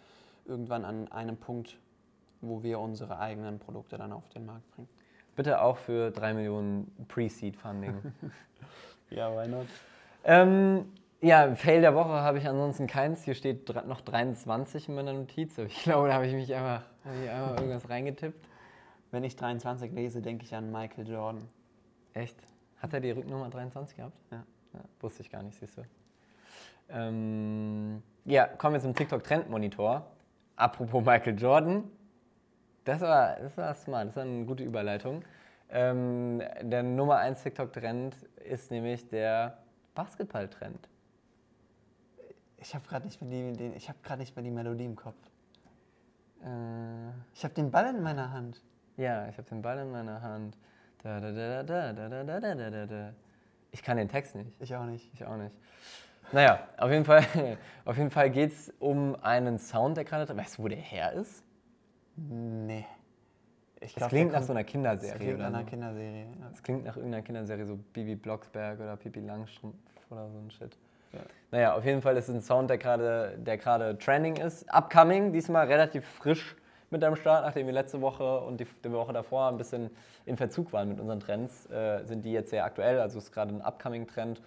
irgendwann 0.46 0.84
an 0.84 1.10
einem 1.12 1.36
Punkt, 1.36 1.78
wo 2.40 2.62
wir 2.62 2.78
unsere 2.80 3.18
eigenen 3.18 3.58
Produkte 3.58 3.98
dann 3.98 4.12
auf 4.12 4.28
den 4.28 4.46
Markt 4.46 4.70
bringen. 4.70 4.88
Bitte 5.36 5.62
auch 5.62 5.76
für 5.76 6.10
3 6.10 6.34
Millionen 6.34 7.06
Pre-Seed-Funding. 7.08 7.94
ja, 9.10 9.30
why 9.30 9.48
not? 9.48 9.66
Ähm, 10.24 10.86
ja, 11.20 11.54
Fail 11.54 11.80
der 11.80 11.94
Woche 11.94 12.10
habe 12.10 12.38
ich 12.38 12.48
ansonsten 12.48 12.86
keins. 12.86 13.24
Hier 13.24 13.34
steht 13.34 13.68
noch 13.86 14.00
23 14.00 14.88
in 14.88 14.94
meiner 14.94 15.12
Notiz. 15.12 15.56
Ich 15.58 15.82
glaube, 15.82 16.08
da 16.08 16.14
habe 16.14 16.26
ich 16.26 16.34
mich 16.34 16.54
einfach, 16.54 16.82
ich 17.22 17.30
einfach 17.30 17.56
irgendwas 17.56 17.88
reingetippt. 17.88 18.48
Wenn 19.10 19.24
ich 19.24 19.36
23 19.36 19.92
lese, 19.92 20.22
denke 20.22 20.44
ich 20.44 20.54
an 20.54 20.70
Michael 20.70 21.08
Jordan. 21.08 21.48
Echt? 22.14 22.36
Hat 22.78 22.92
er 22.94 23.00
die 23.00 23.10
Rücknummer 23.10 23.50
23 23.50 23.96
gehabt? 23.96 24.16
Ja. 24.30 24.44
ja 24.72 24.80
wusste 25.00 25.22
ich 25.22 25.30
gar 25.30 25.42
nicht, 25.42 25.58
siehst 25.58 25.76
du. 25.76 25.82
Ähm, 26.88 28.02
ja, 28.24 28.46
kommen 28.46 28.74
wir 28.74 28.80
zum 28.80 28.94
TikTok-Trend-Monitor. 28.94 30.06
Apropos 30.56 31.04
Michael 31.04 31.38
Jordan. 31.38 31.84
Das 32.90 33.02
war, 33.02 33.36
das 33.36 33.56
war 33.56 33.72
smart, 33.74 34.08
das 34.08 34.16
war 34.16 34.24
eine 34.24 34.44
gute 34.44 34.64
Überleitung. 34.64 35.22
Ähm, 35.68 36.42
der 36.60 36.82
Nummer 36.82 37.18
1 37.18 37.40
TikTok-Trend 37.44 38.16
ist 38.44 38.72
nämlich 38.72 39.08
der 39.08 39.58
Basketball-Trend. 39.94 40.88
Ich 42.56 42.74
habe 42.74 42.84
gerade 42.88 43.06
nicht, 43.06 43.88
hab 43.88 44.18
nicht 44.18 44.34
mehr 44.34 44.42
die 44.42 44.50
Melodie 44.50 44.86
im 44.86 44.96
Kopf. 44.96 45.14
Äh, 46.42 47.10
ich 47.32 47.44
habe 47.44 47.54
den 47.54 47.70
Ball 47.70 47.94
in 47.94 48.02
meiner 48.02 48.32
Hand. 48.32 48.60
Ja, 48.96 49.28
ich 49.28 49.38
habe 49.38 49.48
den 49.48 49.62
Ball 49.62 49.78
in 49.78 49.92
meiner 49.92 50.20
Hand. 50.20 50.58
Da, 51.04 51.20
da, 51.20 51.30
da, 51.30 51.62
da, 51.62 51.92
da, 51.92 52.08
da, 52.08 52.24
da, 52.24 52.40
da, 52.40 52.70
da, 52.70 52.86
da. 52.86 53.12
Ich 53.70 53.84
kann 53.84 53.98
den 53.98 54.08
Text 54.08 54.34
nicht. 54.34 54.50
Ich 54.58 54.74
auch 54.74 54.86
nicht. 54.86 55.08
Ich 55.14 55.24
auch 55.24 55.36
nicht. 55.36 55.54
Naja, 56.32 56.66
auf 56.76 56.90
jeden 56.90 57.04
Fall, 57.04 57.24
auf 57.84 57.96
jeden 57.96 58.10
Fall 58.10 58.30
geht 58.30 58.50
es 58.50 58.74
um 58.80 59.14
einen 59.22 59.60
Sound, 59.60 59.96
der 59.96 60.04
gerade. 60.04 60.36
Weißt 60.36 60.58
du, 60.58 60.64
wo 60.64 60.66
der 60.66 60.78
her 60.78 61.12
ist? 61.12 61.44
Nee. 62.28 62.86
Ich 63.80 63.94
das 63.94 64.00
glaub, 64.00 64.10
klingt 64.10 64.32
nach 64.32 64.42
so 64.42 64.52
einer 64.52 64.64
Kinderserie. 64.64 65.12
Das 65.12 65.20
klingt 65.20 65.38
nach 65.38 65.46
einer 65.46 65.64
Kinderserie. 65.64 66.26
Ja. 66.38 66.48
Das 66.50 66.62
klingt 66.62 66.84
nach 66.84 66.96
irgendeiner 66.96 67.22
Kinderserie, 67.22 67.64
so 67.64 67.76
Bibi 67.76 68.14
Blocksberg 68.14 68.78
oder 68.78 68.96
Pipi 68.96 69.20
Langstrumpf 69.20 69.76
oder 70.10 70.28
so 70.28 70.38
ein 70.38 70.50
Shit. 70.50 70.76
Ja. 71.12 71.20
Naja, 71.50 71.74
auf 71.74 71.84
jeden 71.84 72.02
Fall 72.02 72.16
ist 72.16 72.28
es 72.28 72.34
ein 72.34 72.42
Sound, 72.42 72.68
der 72.68 72.78
gerade 72.78 73.38
der 73.38 73.98
trending 73.98 74.36
ist. 74.36 74.68
Upcoming, 74.72 75.32
diesmal 75.32 75.66
relativ 75.66 76.04
frisch 76.06 76.56
mit 76.90 77.02
am 77.04 77.16
Start, 77.16 77.44
nachdem 77.44 77.66
wir 77.66 77.72
letzte 77.72 78.00
Woche 78.00 78.40
und 78.40 78.60
die, 78.60 78.66
die 78.84 78.92
Woche 78.92 79.12
davor 79.12 79.48
ein 79.48 79.56
bisschen 79.56 79.90
in 80.26 80.36
Verzug 80.36 80.72
waren 80.72 80.88
mit 80.88 81.00
unseren 81.00 81.20
Trends, 81.20 81.70
äh, 81.70 82.04
sind 82.04 82.24
die 82.24 82.32
jetzt 82.32 82.50
sehr 82.50 82.64
aktuell. 82.64 83.00
Also 83.00 83.18
es 83.18 83.24
ist 83.24 83.32
gerade 83.32 83.54
ein 83.54 83.62
Upcoming-Trend. 83.62 84.42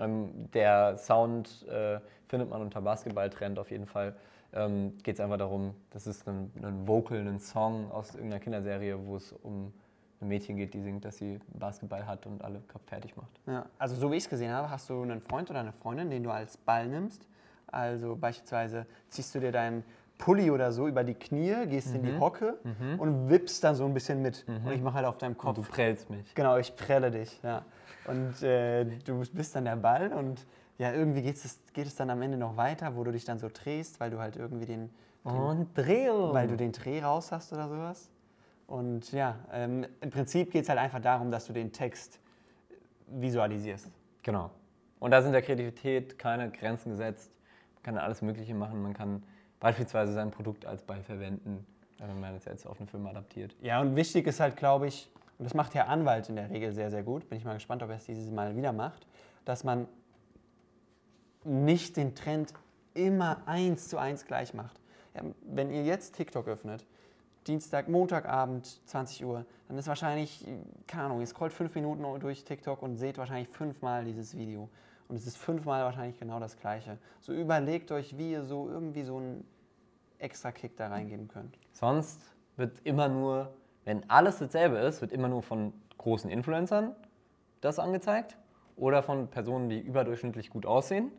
Ähm, 0.00 0.50
der 0.52 0.96
Sound 0.96 1.66
äh, 1.68 2.00
findet 2.28 2.48
man 2.50 2.62
unter 2.62 2.80
Basketball-Trend 2.80 3.58
auf 3.58 3.70
jeden 3.70 3.86
Fall. 3.86 4.14
Ähm, 4.54 4.98
Geht 5.02 5.16
es 5.16 5.20
einfach 5.20 5.38
darum, 5.38 5.74
das 5.90 6.06
ist 6.06 6.28
ein, 6.28 6.50
ein 6.62 6.86
Vocal, 6.86 7.26
ein 7.26 7.40
Song 7.40 7.90
aus 7.90 8.14
irgendeiner 8.14 8.40
Kinderserie, 8.40 8.98
wo 9.06 9.16
es 9.16 9.32
um 9.32 9.72
ein 10.20 10.28
Mädchen 10.28 10.56
geht, 10.56 10.74
die 10.74 10.80
singt, 10.80 11.04
dass 11.04 11.18
sie 11.18 11.38
Basketball 11.54 12.06
hat 12.06 12.26
und 12.26 12.42
alle 12.42 12.62
fertig 12.86 13.16
macht. 13.16 13.40
Ja, 13.46 13.66
also 13.78 13.96
so 13.96 14.10
wie 14.10 14.16
ich 14.16 14.24
es 14.24 14.30
gesehen 14.30 14.52
habe, 14.52 14.70
hast 14.70 14.88
du 14.88 15.02
einen 15.02 15.20
Freund 15.20 15.50
oder 15.50 15.60
eine 15.60 15.72
Freundin, 15.72 16.10
den 16.10 16.22
du 16.22 16.30
als 16.30 16.56
Ball 16.56 16.86
nimmst. 16.86 17.26
Also 17.66 18.16
beispielsweise 18.16 18.86
ziehst 19.08 19.34
du 19.34 19.40
dir 19.40 19.52
deinen 19.52 19.82
Pulli 20.18 20.50
oder 20.50 20.70
so 20.70 20.86
über 20.86 21.02
die 21.02 21.14
Knie, 21.14 21.66
gehst 21.66 21.88
mhm. 21.88 21.96
in 21.96 22.02
die 22.04 22.12
mhm. 22.12 22.20
Hocke 22.20 22.58
mhm. 22.62 23.00
und 23.00 23.28
wippst 23.28 23.64
dann 23.64 23.74
so 23.74 23.84
ein 23.84 23.94
bisschen 23.94 24.22
mit. 24.22 24.46
Mhm. 24.46 24.66
Und 24.66 24.72
ich 24.72 24.80
mache 24.80 24.94
halt 24.94 25.06
auf 25.06 25.18
deinem 25.18 25.36
Kopf. 25.36 25.58
Und 25.58 25.66
du 25.66 25.70
prellst 25.70 26.10
mich. 26.10 26.34
Genau, 26.34 26.58
ich 26.58 26.76
prelle 26.76 27.10
dich, 27.10 27.40
ja. 27.42 27.64
Und 28.06 28.42
äh, 28.42 28.84
du 28.84 29.20
bist 29.32 29.56
dann 29.56 29.64
der 29.64 29.76
Ball 29.76 30.12
und 30.12 30.46
ja, 30.78 30.92
irgendwie 30.92 31.22
geht 31.22 31.36
es, 31.36 31.58
geht 31.72 31.86
es 31.86 31.96
dann 31.96 32.10
am 32.10 32.22
Ende 32.22 32.36
noch 32.36 32.56
weiter, 32.56 32.96
wo 32.96 33.04
du 33.04 33.12
dich 33.12 33.24
dann 33.24 33.38
so 33.38 33.48
drehst, 33.52 34.00
weil 34.00 34.10
du 34.10 34.18
halt 34.18 34.36
irgendwie 34.36 34.66
den, 34.66 34.90
den 35.24 35.32
und 35.32 35.76
Drehung. 35.76 36.32
weil 36.32 36.48
du 36.48 36.56
den 36.56 36.72
Dreh 36.72 37.02
raus 37.02 37.32
hast 37.32 37.52
oder 37.52 37.68
sowas. 37.68 38.10
Und 38.66 39.12
ja, 39.12 39.36
ähm, 39.52 39.86
im 40.00 40.10
Prinzip 40.10 40.50
geht 40.50 40.62
es 40.62 40.68
halt 40.68 40.78
einfach 40.78 41.00
darum, 41.00 41.30
dass 41.30 41.46
du 41.46 41.52
den 41.52 41.72
Text 41.72 42.18
visualisierst. 43.06 43.90
Genau. 44.22 44.50
Und 44.98 45.10
da 45.10 45.20
sind 45.20 45.32
der 45.32 45.42
Kreativität 45.42 46.18
keine 46.18 46.50
Grenzen 46.50 46.90
gesetzt. 46.90 47.30
Man 47.74 47.82
kann 47.82 47.98
alles 47.98 48.22
Mögliche 48.22 48.54
machen. 48.54 48.80
Man 48.82 48.94
kann 48.94 49.22
beispielsweise 49.60 50.12
sein 50.12 50.30
Produkt 50.30 50.64
als 50.64 50.82
Ball 50.82 51.02
verwenden, 51.02 51.66
wenn 51.98 52.20
man 52.20 52.34
es 52.34 52.44
jetzt 52.44 52.66
auf 52.66 52.78
einen 52.80 52.88
Film 52.88 53.06
adaptiert. 53.06 53.54
Ja, 53.60 53.80
und 53.80 53.94
wichtig 53.94 54.26
ist 54.26 54.40
halt, 54.40 54.56
glaube 54.56 54.86
ich, 54.86 55.10
und 55.38 55.44
das 55.44 55.54
macht 55.54 55.74
der 55.74 55.88
Anwalt 55.88 56.28
in 56.28 56.36
der 56.36 56.50
Regel 56.50 56.72
sehr, 56.72 56.90
sehr 56.90 57.02
gut, 57.02 57.28
bin 57.28 57.38
ich 57.38 57.44
mal 57.44 57.54
gespannt, 57.54 57.82
ob 57.82 57.90
er 57.90 57.96
es 57.96 58.04
dieses 58.04 58.30
Mal 58.30 58.56
wieder 58.56 58.72
macht, 58.72 59.06
dass 59.44 59.64
man 59.64 59.88
nicht 61.44 61.96
den 61.96 62.14
Trend 62.14 62.52
immer 62.94 63.42
eins 63.46 63.88
zu 63.88 63.98
eins 63.98 64.26
gleich 64.26 64.54
macht. 64.54 64.80
Ja, 65.14 65.22
wenn 65.42 65.70
ihr 65.70 65.84
jetzt 65.84 66.14
TikTok 66.14 66.48
öffnet, 66.48 66.86
Dienstag, 67.46 67.88
Montagabend, 67.88 68.80
20 68.86 69.24
Uhr, 69.24 69.44
dann 69.68 69.76
ist 69.76 69.88
wahrscheinlich, 69.88 70.46
keine 70.86 71.04
Ahnung, 71.04 71.20
ihr 71.20 71.26
scrollt 71.26 71.52
fünf 71.52 71.74
Minuten 71.74 72.04
durch 72.20 72.44
TikTok 72.44 72.82
und 72.82 72.96
seht 72.96 73.18
wahrscheinlich 73.18 73.48
fünfmal 73.48 74.04
dieses 74.04 74.36
Video. 74.36 74.68
Und 75.08 75.16
es 75.16 75.26
ist 75.26 75.36
fünfmal 75.36 75.82
wahrscheinlich 75.82 76.18
genau 76.18 76.38
das 76.38 76.56
Gleiche. 76.56 76.98
So 77.20 77.32
überlegt 77.32 77.90
euch, 77.90 78.16
wie 78.16 78.32
ihr 78.32 78.44
so 78.44 78.68
irgendwie 78.68 79.02
so 79.02 79.16
einen 79.16 79.44
extra 80.18 80.52
Kick 80.52 80.76
da 80.76 80.88
reingeben 80.88 81.28
könnt. 81.28 81.58
Sonst 81.72 82.20
wird 82.56 82.80
immer 82.84 83.08
nur, 83.08 83.52
wenn 83.84 84.08
alles 84.08 84.38
dasselbe 84.38 84.78
ist, 84.78 85.00
wird 85.00 85.12
immer 85.12 85.28
nur 85.28 85.42
von 85.42 85.72
großen 85.98 86.30
Influencern 86.30 86.94
das 87.60 87.78
angezeigt 87.78 88.36
oder 88.76 89.02
von 89.02 89.28
Personen, 89.28 89.68
die 89.68 89.80
überdurchschnittlich 89.80 90.50
gut 90.50 90.64
aussehen 90.64 91.10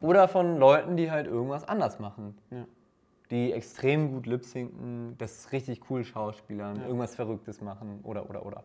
oder 0.00 0.28
von 0.28 0.58
Leuten, 0.58 0.96
die 0.96 1.10
halt 1.10 1.26
irgendwas 1.26 1.66
anders 1.66 1.98
machen. 1.98 2.36
Ja. 2.50 2.64
Die 3.30 3.52
extrem 3.52 4.12
gut 4.12 4.26
lip-sinken, 4.26 5.16
das 5.18 5.50
richtig 5.52 5.90
cool 5.90 6.04
schauspielern, 6.04 6.76
Ja. 6.76 6.86
irgendwas 6.86 7.14
Verrücktes 7.14 7.60
machen 7.60 8.00
oder, 8.02 8.28
oder, 8.28 8.44
oder. 8.44 8.64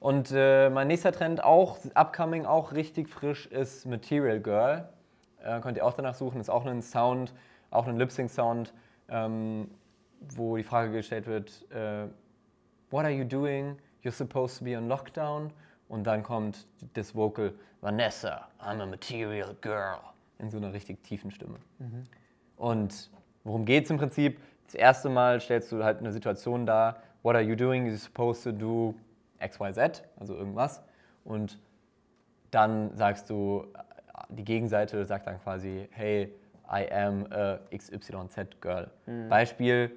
Und 0.00 0.32
äh, 0.34 0.70
mein 0.70 0.88
nächster 0.88 1.12
Trend, 1.12 1.44
auch 1.44 1.78
upcoming, 1.94 2.46
auch 2.46 2.72
richtig 2.72 3.08
frisch, 3.08 3.46
ist 3.46 3.84
Material 3.86 4.40
Girl. 4.40 4.88
Äh, 5.42 5.60
könnt 5.60 5.76
ihr 5.76 5.84
auch 5.84 5.92
danach 5.92 6.14
suchen, 6.14 6.40
ist 6.40 6.48
auch 6.48 6.64
ein 6.64 6.80
Sound, 6.80 7.34
auch 7.70 7.86
ein 7.86 7.98
Lip-Sync-Sound, 7.98 8.72
ähm, 9.10 9.70
wo 10.36 10.56
die 10.56 10.62
Frage 10.62 10.92
gestellt 10.92 11.26
wird, 11.26 11.70
äh, 11.70 12.06
What 12.90 13.04
are 13.04 13.12
you 13.12 13.24
doing? 13.24 13.76
You're 14.02 14.10
supposed 14.10 14.58
to 14.58 14.64
be 14.64 14.76
on 14.76 14.88
lockdown. 14.88 15.52
Und 15.88 16.04
dann 16.04 16.22
kommt 16.22 16.66
das 16.94 17.14
Vocal, 17.14 17.52
Vanessa, 17.82 18.48
I'm 18.58 18.80
a 18.80 18.86
material 18.86 19.54
girl. 19.60 19.98
In 20.40 20.50
so 20.50 20.56
einer 20.56 20.72
richtig 20.72 21.02
tiefen 21.02 21.30
Stimme. 21.30 21.58
Und 22.56 23.10
worum 23.44 23.64
geht 23.64 23.84
es 23.84 23.90
im 23.90 23.98
Prinzip? 23.98 24.40
Das 24.66 24.74
erste 24.74 25.08
Mal 25.08 25.40
stellst 25.40 25.70
du 25.72 25.82
halt 25.84 25.98
eine 25.98 26.12
Situation 26.12 26.64
dar, 26.64 27.02
what 27.22 27.34
are 27.34 27.44
you 27.44 27.56
doing? 27.56 27.86
You're 27.86 27.96
supposed 27.96 28.44
to 28.44 28.52
do 28.52 28.94
XYZ, 29.38 30.02
also 30.18 30.34
irgendwas. 30.34 30.82
Und 31.24 31.58
dann 32.50 32.94
sagst 32.96 33.28
du, 33.28 33.66
die 34.28 34.44
Gegenseite 34.44 35.04
sagt 35.04 35.26
dann 35.26 35.40
quasi, 35.40 35.88
hey, 35.90 36.32
I 36.72 36.90
am 36.92 37.26
a 37.30 37.58
XYZ 37.76 38.60
girl. 38.60 38.90
Beispiel, 39.28 39.90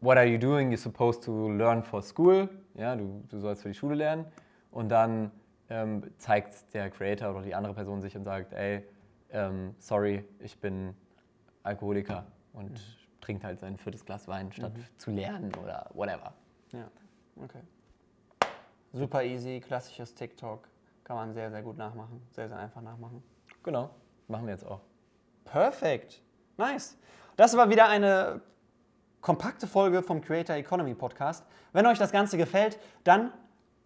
what 0.00 0.16
are 0.16 0.26
you 0.26 0.38
doing? 0.38 0.70
You're 0.70 0.78
supposed 0.78 1.24
to 1.24 1.50
learn 1.50 1.82
for 1.82 2.02
school. 2.02 2.48
Ja, 2.74 2.96
du, 2.96 3.24
du 3.28 3.38
sollst 3.40 3.62
für 3.62 3.68
die 3.68 3.74
Schule 3.74 3.96
lernen. 3.96 4.24
Und 4.70 4.88
dann 4.88 5.32
ähm, 5.70 6.02
zeigt 6.18 6.74
der 6.74 6.90
Creator 6.90 7.30
oder 7.30 7.42
die 7.42 7.54
andere 7.54 7.74
Person 7.74 8.02
sich 8.02 8.16
und 8.16 8.24
sagt, 8.24 8.52
ey, 8.52 8.84
ähm, 9.30 9.74
sorry, 9.78 10.24
ich 10.40 10.58
bin 10.58 10.94
Alkoholiker 11.62 12.26
und 12.52 12.80
trinkt 13.20 13.44
halt 13.44 13.60
sein 13.60 13.76
viertes 13.76 14.04
Glas 14.04 14.26
Wein, 14.28 14.52
statt 14.52 14.72
zu 14.98 15.10
lernen 15.10 15.54
oder 15.62 15.88
whatever. 15.94 16.34
Ja, 16.72 16.90
okay. 17.42 17.60
Super 18.92 19.22
easy, 19.22 19.60
klassisches 19.60 20.14
TikTok. 20.14 20.68
Kann 21.04 21.16
man 21.16 21.32
sehr, 21.32 21.50
sehr 21.50 21.62
gut 21.62 21.76
nachmachen. 21.76 22.20
Sehr, 22.30 22.48
sehr 22.48 22.58
einfach 22.58 22.80
nachmachen. 22.80 23.22
Genau, 23.62 23.90
machen 24.26 24.46
wir 24.46 24.54
jetzt 24.54 24.66
auch. 24.66 24.80
Perfekt. 25.44 26.22
Nice. 26.56 26.98
Das 27.36 27.56
war 27.56 27.70
wieder 27.70 27.88
eine 27.88 28.40
kompakte 29.20 29.66
Folge 29.66 30.02
vom 30.02 30.20
Creator 30.20 30.56
Economy 30.56 30.94
Podcast. 30.94 31.44
Wenn 31.72 31.86
euch 31.86 31.98
das 31.98 32.10
Ganze 32.10 32.36
gefällt, 32.36 32.78
dann 33.04 33.32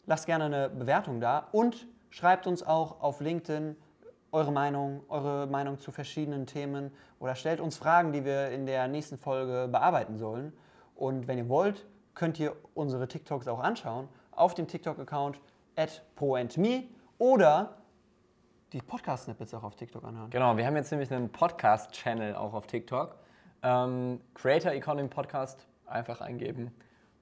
lasst 0.07 0.27
gerne 0.27 0.45
eine 0.45 0.69
Bewertung 0.69 1.21
da 1.21 1.49
und 1.53 1.87
schreibt 2.11 2.47
uns 2.47 2.63
auch 2.63 3.01
auf 3.01 3.21
LinkedIn 3.21 3.77
eure 4.33 4.53
Meinung, 4.53 5.03
eure 5.09 5.47
Meinung 5.47 5.79
zu 5.79 5.93
verschiedenen 5.93 6.47
Themen 6.47 6.91
oder 7.21 7.35
stellt 7.37 7.61
uns 7.61 7.77
Fragen, 7.77 8.13
die 8.13 8.25
wir 8.25 8.51
in 8.51 8.67
der 8.67 8.89
nächsten 8.89 9.17
Folge 9.17 9.69
bearbeiten 9.71 10.19
sollen. 10.19 10.53
Und 10.97 11.29
wenn 11.29 11.39
ihr 11.39 11.49
wollt, 11.49 11.87
könnt 12.15 12.39
ihr 12.41 12.57
unsere 12.75 13.07
TikToks 13.07 13.47
auch 13.49 13.61
anschauen 13.61 14.09
auf 14.33 14.55
dem 14.55 14.67
TikTok-Account 14.67 15.41
at 15.77 16.03
poandme 16.17 16.85
oder 17.19 17.77
die 18.73 18.81
Podcast-Snippets 18.81 19.55
auch 19.55 19.63
auf 19.63 19.77
TikTok 19.77 20.05
anhören. 20.05 20.31
Genau, 20.31 20.57
wir 20.57 20.67
haben 20.67 20.75
jetzt 20.75 20.91
nämlich 20.91 21.13
einen 21.13 21.31
Podcast-Channel 21.31 22.35
auch 22.35 22.55
auf 22.55 22.67
TikTok. 22.67 23.17
Ähm, 23.63 24.21
Creator 24.35 24.73
Economy 24.73 25.09
Podcast 25.09 25.67
einfach 25.87 26.21
eingeben 26.21 26.73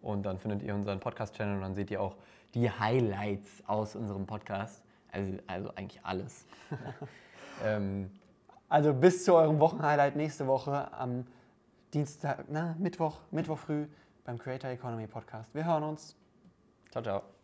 und 0.00 0.24
dann 0.24 0.38
findet 0.38 0.62
ihr 0.62 0.74
unseren 0.74 0.98
Podcast-Channel 0.98 1.56
und 1.56 1.62
dann 1.62 1.74
seht 1.74 1.90
ihr 1.90 2.00
auch 2.00 2.16
die 2.54 2.70
Highlights 2.70 3.62
aus 3.66 3.96
unserem 3.96 4.26
Podcast. 4.26 4.82
Also, 5.10 5.38
also 5.46 5.70
eigentlich 5.74 6.00
alles. 6.04 6.46
ähm, 7.64 8.10
Also 8.68 8.94
bis 8.94 9.24
zu 9.24 9.34
eurem 9.34 9.60
Wochenhighlight 9.60 10.16
nächste 10.16 10.46
Woche 10.46 10.90
am 10.94 11.26
Dienstag, 11.92 12.46
na, 12.48 12.74
Mittwoch, 12.78 13.20
Mittwoch 13.30 13.58
früh 13.58 13.86
beim 14.24 14.38
Creator 14.38 14.70
Economy 14.70 15.06
Podcast. 15.06 15.54
Wir 15.54 15.66
hören 15.66 15.82
uns. 15.82 16.16
ciao, 16.90 17.02
ciao. 17.02 17.41